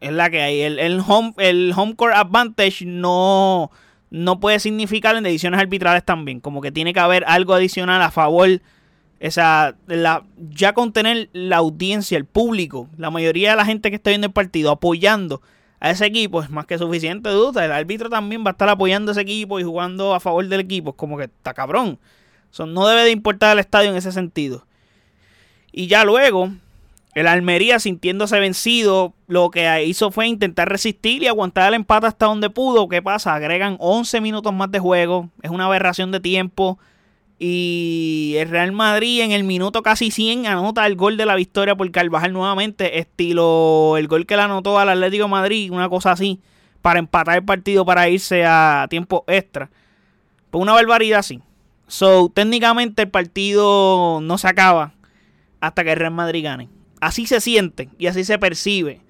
Es 0.00 0.12
la 0.12 0.30
que 0.30 0.42
hay. 0.42 0.60
El, 0.60 1.02
home, 1.04 1.34
el 1.38 1.72
home 1.76 1.96
court 1.96 2.14
advantage 2.14 2.84
no, 2.84 3.72
no 4.12 4.40
puede 4.40 4.60
significar 4.60 5.16
en 5.16 5.24
decisiones 5.24 5.58
arbitrales 5.58 6.04
también. 6.04 6.40
Como 6.40 6.60
que 6.60 6.70
tiene 6.70 6.92
que 6.92 7.00
haber 7.00 7.24
algo 7.26 7.54
adicional 7.54 8.02
a 8.02 8.10
favor 8.10 8.60
esa, 9.20 9.74
la, 9.86 10.24
ya 10.36 10.74
con 10.74 10.92
tener 10.92 11.30
la 11.32 11.56
audiencia, 11.56 12.18
el 12.18 12.26
público, 12.26 12.90
la 12.98 13.10
mayoría 13.10 13.52
de 13.52 13.56
la 13.56 13.64
gente 13.64 13.88
que 13.88 13.96
está 13.96 14.10
viendo 14.10 14.26
el 14.26 14.32
partido 14.34 14.70
apoyando 14.70 15.40
a 15.80 15.90
ese 15.90 16.04
equipo 16.04 16.42
es 16.42 16.50
más 16.50 16.66
que 16.66 16.76
suficiente 16.76 17.30
duda. 17.30 17.64
El 17.64 17.72
árbitro 17.72 18.10
también 18.10 18.44
va 18.44 18.50
a 18.50 18.52
estar 18.52 18.68
apoyando 18.68 19.10
a 19.10 19.12
ese 19.12 19.22
equipo 19.22 19.58
y 19.58 19.64
jugando 19.64 20.14
a 20.14 20.20
favor 20.20 20.46
del 20.46 20.60
equipo. 20.60 20.90
Es 20.90 20.96
como 20.96 21.16
que 21.16 21.24
está 21.24 21.54
cabrón. 21.54 21.98
Eso 22.52 22.66
no 22.66 22.86
debe 22.86 23.04
de 23.04 23.12
importar 23.12 23.54
el 23.54 23.60
estadio 23.60 23.88
en 23.90 23.96
ese 23.96 24.12
sentido. 24.12 24.66
Y 25.72 25.86
ya 25.86 26.04
luego, 26.04 26.52
el 27.14 27.26
Almería 27.26 27.78
sintiéndose 27.78 28.40
vencido, 28.40 29.12
lo 29.26 29.50
que 29.50 29.84
hizo 29.84 30.10
fue 30.10 30.28
intentar 30.28 30.68
resistir 30.68 31.22
y 31.22 31.26
aguantar 31.26 31.68
el 31.68 31.74
empate 31.74 32.06
hasta 32.06 32.26
donde 32.26 32.48
pudo. 32.48 32.88
¿Qué 32.88 33.02
pasa? 33.02 33.34
Agregan 33.34 33.76
11 33.80 34.20
minutos 34.22 34.52
más 34.54 34.70
de 34.70 34.78
juego. 34.78 35.28
Es 35.42 35.50
una 35.50 35.66
aberración 35.66 36.10
de 36.10 36.20
tiempo. 36.20 36.78
Y 37.38 38.34
el 38.38 38.48
Real 38.48 38.72
Madrid 38.72 39.20
en 39.20 39.32
el 39.32 39.44
minuto 39.44 39.82
casi 39.82 40.10
100 40.10 40.46
anota 40.46 40.86
el 40.86 40.94
gol 40.96 41.16
de 41.16 41.26
la 41.26 41.34
victoria 41.34 41.74
por 41.74 41.90
Carvajal 41.90 42.32
nuevamente, 42.32 43.00
estilo 43.00 43.96
el 43.98 44.06
gol 44.06 44.26
que 44.26 44.36
le 44.36 44.42
anotó 44.42 44.78
al 44.78 44.88
Atlético 44.88 45.26
Madrid, 45.26 45.72
una 45.72 45.88
cosa 45.88 46.12
así, 46.12 46.40
para 46.82 47.00
empatar 47.00 47.38
el 47.38 47.44
partido 47.44 47.84
para 47.84 48.08
irse 48.08 48.44
a 48.46 48.86
tiempo 48.88 49.24
extra. 49.26 49.70
Pues 50.50 50.62
una 50.62 50.72
barbaridad 50.72 51.18
así. 51.18 51.40
So, 51.88 52.30
técnicamente 52.32 53.02
el 53.02 53.10
partido 53.10 54.20
no 54.22 54.38
se 54.38 54.46
acaba 54.46 54.94
hasta 55.60 55.82
que 55.82 55.92
el 55.92 55.98
Real 55.98 56.12
Madrid 56.12 56.44
gane. 56.44 56.68
Así 57.02 57.26
se 57.26 57.40
siente 57.40 57.88
y 57.98 58.06
así 58.06 58.22
se 58.22 58.38
percibe. 58.38 59.00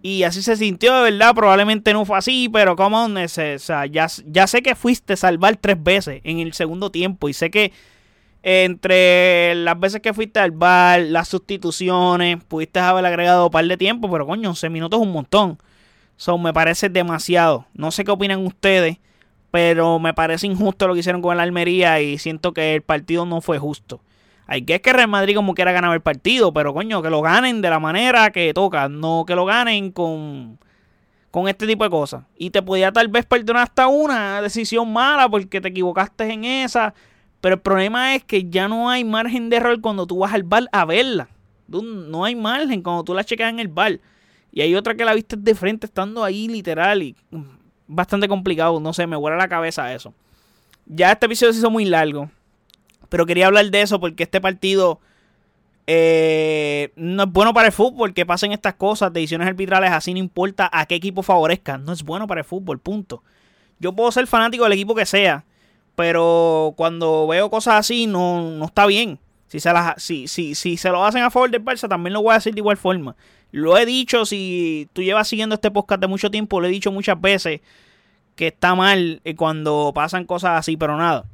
Y 0.00 0.22
así 0.22 0.42
se 0.42 0.56
sintió 0.56 0.94
de 0.94 1.10
verdad. 1.10 1.34
Probablemente 1.34 1.92
no 1.92 2.04
fue 2.04 2.16
así, 2.16 2.48
pero 2.48 2.76
como 2.76 3.04
o 3.04 3.28
sea, 3.28 3.84
ya, 3.86 4.06
ya 4.26 4.46
sé 4.46 4.62
que 4.62 4.76
fuiste 4.76 5.16
salvar 5.16 5.56
tres 5.56 5.82
veces 5.82 6.20
en 6.22 6.38
el 6.38 6.52
segundo 6.52 6.92
tiempo. 6.92 7.28
Y 7.28 7.32
sé 7.32 7.50
que 7.50 7.72
entre 8.44 9.56
las 9.56 9.80
veces 9.80 10.00
que 10.00 10.14
fuiste 10.14 10.38
al 10.38 10.52
bar, 10.52 11.00
las 11.00 11.26
sustituciones, 11.30 12.44
pudiste 12.44 12.78
haber 12.78 13.04
agregado 13.06 13.46
un 13.46 13.50
par 13.50 13.66
de 13.66 13.76
tiempo, 13.76 14.08
pero 14.08 14.24
coño, 14.24 14.50
11 14.50 14.70
minutos 14.70 15.00
es 15.00 15.06
un 15.06 15.12
montón. 15.12 15.58
Son 16.16 16.40
me 16.40 16.52
parece 16.52 16.90
demasiado. 16.90 17.66
No 17.74 17.90
sé 17.90 18.04
qué 18.04 18.12
opinan 18.12 18.46
ustedes, 18.46 18.98
pero 19.50 19.98
me 19.98 20.14
parece 20.14 20.46
injusto 20.46 20.86
lo 20.86 20.94
que 20.94 21.00
hicieron 21.00 21.22
con 21.22 21.36
la 21.36 21.42
Almería 21.42 22.00
y 22.00 22.18
siento 22.18 22.52
que 22.52 22.76
el 22.76 22.82
partido 22.82 23.26
no 23.26 23.40
fue 23.40 23.58
justo. 23.58 24.00
Hay 24.52 24.66
que 24.66 24.74
es 24.74 24.82
que 24.82 24.92
Real 24.92 25.08
Madrid 25.08 25.34
como 25.34 25.54
quiera 25.54 25.72
ganar 25.72 25.94
el 25.94 26.02
partido, 26.02 26.52
pero 26.52 26.74
coño, 26.74 27.00
que 27.00 27.08
lo 27.08 27.22
ganen 27.22 27.62
de 27.62 27.70
la 27.70 27.78
manera 27.78 28.30
que 28.32 28.52
toca, 28.52 28.86
no 28.90 29.24
que 29.26 29.34
lo 29.34 29.46
ganen 29.46 29.92
con 29.92 30.58
con 31.30 31.48
este 31.48 31.66
tipo 31.66 31.84
de 31.84 31.88
cosas. 31.88 32.24
Y 32.36 32.50
te 32.50 32.60
podía 32.60 32.92
tal 32.92 33.08
vez 33.08 33.24
perdonar 33.24 33.62
hasta 33.62 33.86
una 33.86 34.42
decisión 34.42 34.92
mala 34.92 35.26
porque 35.26 35.62
te 35.62 35.68
equivocaste 35.68 36.30
en 36.30 36.44
esa. 36.44 36.92
Pero 37.40 37.54
el 37.54 37.62
problema 37.62 38.14
es 38.14 38.24
que 38.24 38.44
ya 38.44 38.68
no 38.68 38.90
hay 38.90 39.04
margen 39.04 39.48
de 39.48 39.56
error 39.56 39.80
cuando 39.80 40.06
tú 40.06 40.18
vas 40.18 40.34
al 40.34 40.42
bar 40.42 40.68
a 40.70 40.84
verla. 40.84 41.28
No 41.66 42.26
hay 42.26 42.34
margen 42.34 42.82
cuando 42.82 43.04
tú 43.04 43.14
la 43.14 43.24
checas 43.24 43.48
en 43.48 43.58
el 43.58 43.68
bar. 43.68 44.00
Y 44.52 44.60
hay 44.60 44.74
otra 44.74 44.94
que 44.94 45.06
la 45.06 45.14
viste 45.14 45.36
de 45.38 45.54
frente 45.54 45.86
estando 45.86 46.22
ahí 46.22 46.46
literal 46.46 47.02
y 47.02 47.16
mm, 47.30 47.42
bastante 47.86 48.28
complicado. 48.28 48.78
No 48.80 48.92
sé, 48.92 49.06
me 49.06 49.16
vuela 49.16 49.38
la 49.38 49.48
cabeza 49.48 49.94
eso. 49.94 50.12
Ya 50.84 51.10
este 51.10 51.24
episodio 51.24 51.54
se 51.54 51.60
hizo 51.60 51.70
muy 51.70 51.86
largo. 51.86 52.28
Pero 53.12 53.26
quería 53.26 53.46
hablar 53.46 53.70
de 53.70 53.82
eso 53.82 54.00
porque 54.00 54.22
este 54.22 54.40
partido 54.40 54.98
eh, 55.86 56.92
no 56.96 57.24
es 57.24 57.28
bueno 57.30 57.52
para 57.52 57.66
el 57.66 57.72
fútbol 57.74 58.14
que 58.14 58.24
pasen 58.24 58.52
estas 58.52 58.72
cosas, 58.72 59.12
decisiones 59.12 59.48
arbitrales 59.48 59.90
así, 59.90 60.14
no 60.14 60.18
importa 60.18 60.70
a 60.72 60.86
qué 60.86 60.94
equipo 60.94 61.22
favorezca. 61.22 61.76
No 61.76 61.92
es 61.92 62.04
bueno 62.04 62.26
para 62.26 62.40
el 62.40 62.46
fútbol, 62.46 62.78
punto. 62.78 63.22
Yo 63.78 63.92
puedo 63.92 64.10
ser 64.12 64.26
fanático 64.26 64.64
del 64.64 64.72
equipo 64.72 64.94
que 64.94 65.04
sea, 65.04 65.44
pero 65.94 66.72
cuando 66.74 67.26
veo 67.26 67.50
cosas 67.50 67.74
así 67.74 68.06
no, 68.06 68.50
no 68.52 68.64
está 68.64 68.86
bien. 68.86 69.18
Si 69.46 69.60
se, 69.60 69.70
las, 69.74 70.02
si, 70.02 70.26
si, 70.26 70.54
si 70.54 70.78
se 70.78 70.88
lo 70.88 71.04
hacen 71.04 71.22
a 71.22 71.30
favor 71.30 71.50
del 71.50 71.62
Barça, 71.62 71.90
también 71.90 72.14
lo 72.14 72.22
voy 72.22 72.32
a 72.32 72.36
decir 72.36 72.54
de 72.54 72.60
igual 72.60 72.78
forma. 72.78 73.14
Lo 73.50 73.76
he 73.76 73.84
dicho, 73.84 74.24
si 74.24 74.88
tú 74.94 75.02
llevas 75.02 75.28
siguiendo 75.28 75.56
este 75.56 75.70
podcast 75.70 76.00
de 76.00 76.06
mucho 76.06 76.30
tiempo, 76.30 76.62
lo 76.62 76.66
he 76.66 76.70
dicho 76.70 76.90
muchas 76.90 77.20
veces 77.20 77.60
que 78.36 78.46
está 78.46 78.74
mal 78.74 79.20
eh, 79.24 79.36
cuando 79.36 79.92
pasan 79.94 80.24
cosas 80.24 80.58
así, 80.58 80.78
pero 80.78 80.96
nada. 80.96 81.26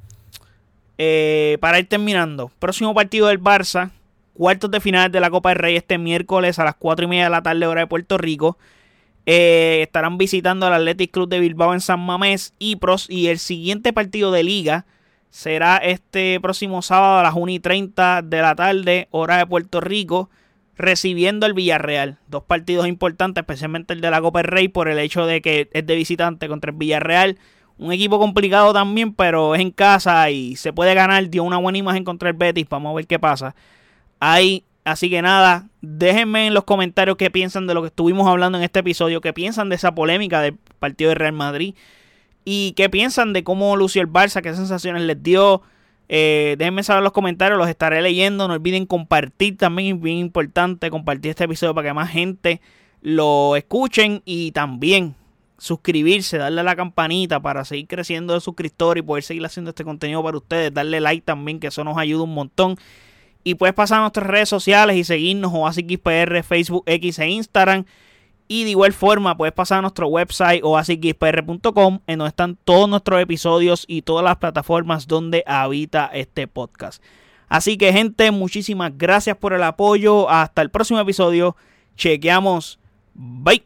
Eh, 0.98 1.58
para 1.60 1.78
ir 1.78 1.88
terminando, 1.88 2.50
próximo 2.58 2.92
partido 2.92 3.28
del 3.28 3.40
Barça, 3.40 3.90
cuartos 4.34 4.70
de 4.70 4.80
final 4.80 5.10
de 5.12 5.20
la 5.20 5.30
Copa 5.30 5.50
del 5.50 5.58
Rey 5.58 5.76
este 5.76 5.96
miércoles 5.96 6.58
a 6.58 6.64
las 6.64 6.74
4 6.74 7.04
y 7.04 7.08
media 7.08 7.24
de 7.24 7.30
la 7.30 7.42
tarde, 7.42 7.66
hora 7.66 7.82
de 7.82 7.86
Puerto 7.86 8.18
Rico. 8.18 8.58
Eh, 9.26 9.80
estarán 9.82 10.18
visitando 10.18 10.66
al 10.66 10.72
Athletic 10.72 11.10
Club 11.10 11.28
de 11.28 11.40
Bilbao 11.40 11.74
en 11.74 11.80
San 11.80 12.00
Mamés 12.00 12.54
y, 12.58 12.76
pros, 12.76 13.08
y 13.08 13.28
el 13.28 13.38
siguiente 13.38 13.92
partido 13.92 14.32
de 14.32 14.42
liga 14.42 14.86
será 15.30 15.76
este 15.76 16.40
próximo 16.40 16.82
sábado 16.82 17.18
a 17.18 17.22
las 17.22 17.34
1 17.34 17.52
y 17.52 17.60
30 17.60 18.22
de 18.22 18.40
la 18.40 18.54
tarde, 18.54 19.08
hora 19.10 19.36
de 19.36 19.46
Puerto 19.46 19.80
Rico 19.80 20.30
recibiendo 20.78 21.44
el 21.44 21.52
Villarreal. 21.52 22.18
Dos 22.28 22.44
partidos 22.44 22.86
importantes, 22.86 23.42
especialmente 23.42 23.92
el 23.92 24.00
de 24.00 24.10
la 24.10 24.20
Copa 24.20 24.38
del 24.38 24.48
Rey, 24.48 24.68
por 24.68 24.88
el 24.88 24.98
hecho 24.98 25.26
de 25.26 25.42
que 25.42 25.68
es 25.72 25.86
de 25.86 25.96
visitante 25.96 26.48
contra 26.48 26.70
el 26.70 26.76
Villarreal. 26.76 27.38
Un 27.78 27.92
equipo 27.92 28.18
complicado 28.18 28.72
también, 28.72 29.14
pero 29.14 29.54
es 29.54 29.60
en 29.60 29.70
casa 29.70 30.30
y 30.30 30.56
se 30.56 30.72
puede 30.72 30.94
ganar. 30.94 31.28
Dio 31.30 31.44
una 31.44 31.58
buena 31.58 31.78
imagen 31.78 32.04
contra 32.04 32.28
el 32.28 32.34
Betis. 32.34 32.66
Vamos 32.68 32.90
a 32.90 32.96
ver 32.96 33.06
qué 33.06 33.18
pasa. 33.18 33.54
Ahí, 34.18 34.64
así 34.84 35.08
que 35.08 35.22
nada, 35.22 35.68
déjenme 35.80 36.48
en 36.48 36.54
los 36.54 36.64
comentarios 36.64 37.16
qué 37.16 37.30
piensan 37.30 37.68
de 37.68 37.74
lo 37.74 37.82
que 37.82 37.88
estuvimos 37.88 38.26
hablando 38.26 38.58
en 38.58 38.64
este 38.64 38.80
episodio, 38.80 39.20
qué 39.20 39.32
piensan 39.32 39.68
de 39.68 39.76
esa 39.76 39.94
polémica 39.94 40.40
del 40.40 40.56
partido 40.80 41.10
de 41.10 41.14
Real 41.14 41.32
Madrid 41.32 41.74
y 42.44 42.72
qué 42.72 42.88
piensan 42.90 43.32
de 43.32 43.44
cómo 43.44 43.76
lució 43.76 44.02
el 44.02 44.08
Barça, 44.08 44.42
qué 44.42 44.54
sensaciones 44.54 45.02
les 45.02 45.22
dio. 45.22 45.62
Eh, 46.08 46.56
déjenme 46.58 46.82
saber 46.82 46.98
en 46.98 47.04
los 47.04 47.12
comentarios, 47.12 47.58
los 47.58 47.68
estaré 47.68 48.02
leyendo. 48.02 48.48
No 48.48 48.54
olviden 48.54 48.86
compartir 48.86 49.56
también, 49.56 49.96
es 49.96 50.02
bien 50.02 50.16
importante 50.16 50.90
compartir 50.90 51.30
este 51.30 51.44
episodio 51.44 51.74
para 51.74 51.90
que 51.90 51.94
más 51.94 52.10
gente 52.10 52.60
lo 53.02 53.54
escuchen 53.54 54.22
y 54.24 54.50
también 54.50 55.14
suscribirse, 55.58 56.38
darle 56.38 56.60
a 56.60 56.64
la 56.64 56.76
campanita 56.76 57.40
para 57.40 57.64
seguir 57.64 57.88
creciendo 57.88 58.34
de 58.34 58.40
suscriptores 58.40 59.02
y 59.02 59.06
poder 59.06 59.24
seguir 59.24 59.44
haciendo 59.44 59.70
este 59.70 59.84
contenido 59.84 60.22
para 60.22 60.38
ustedes. 60.38 60.72
Darle 60.72 61.00
like 61.00 61.22
también, 61.22 61.60
que 61.60 61.66
eso 61.66 61.84
nos 61.84 61.98
ayuda 61.98 62.22
un 62.22 62.34
montón. 62.34 62.76
Y 63.44 63.54
puedes 63.54 63.74
pasar 63.74 63.98
a 63.98 64.02
nuestras 64.02 64.26
redes 64.26 64.48
sociales 64.48 64.96
y 64.96 65.04
seguirnos 65.04 65.52
o 65.54 65.68
PR, 66.02 66.42
Facebook, 66.42 66.84
X 66.86 67.18
e 67.18 67.28
Instagram. 67.28 67.84
Y 68.46 68.64
de 68.64 68.70
igual 68.70 68.94
forma, 68.94 69.36
puedes 69.36 69.52
pasar 69.52 69.78
a 69.78 69.82
nuestro 69.82 70.08
website 70.08 70.62
o 70.64 70.78
asixpr.com, 70.78 72.00
en 72.06 72.18
donde 72.18 72.28
están 72.30 72.56
todos 72.64 72.88
nuestros 72.88 73.20
episodios 73.20 73.84
y 73.86 74.02
todas 74.02 74.24
las 74.24 74.36
plataformas 74.36 75.06
donde 75.06 75.44
habita 75.46 76.06
este 76.14 76.46
podcast. 76.46 77.02
Así 77.48 77.76
que, 77.76 77.92
gente, 77.92 78.30
muchísimas 78.30 78.96
gracias 78.96 79.36
por 79.36 79.52
el 79.52 79.62
apoyo. 79.62 80.30
Hasta 80.30 80.62
el 80.62 80.70
próximo 80.70 81.00
episodio. 81.00 81.56
Chequeamos. 81.96 82.78
Bye. 83.14 83.64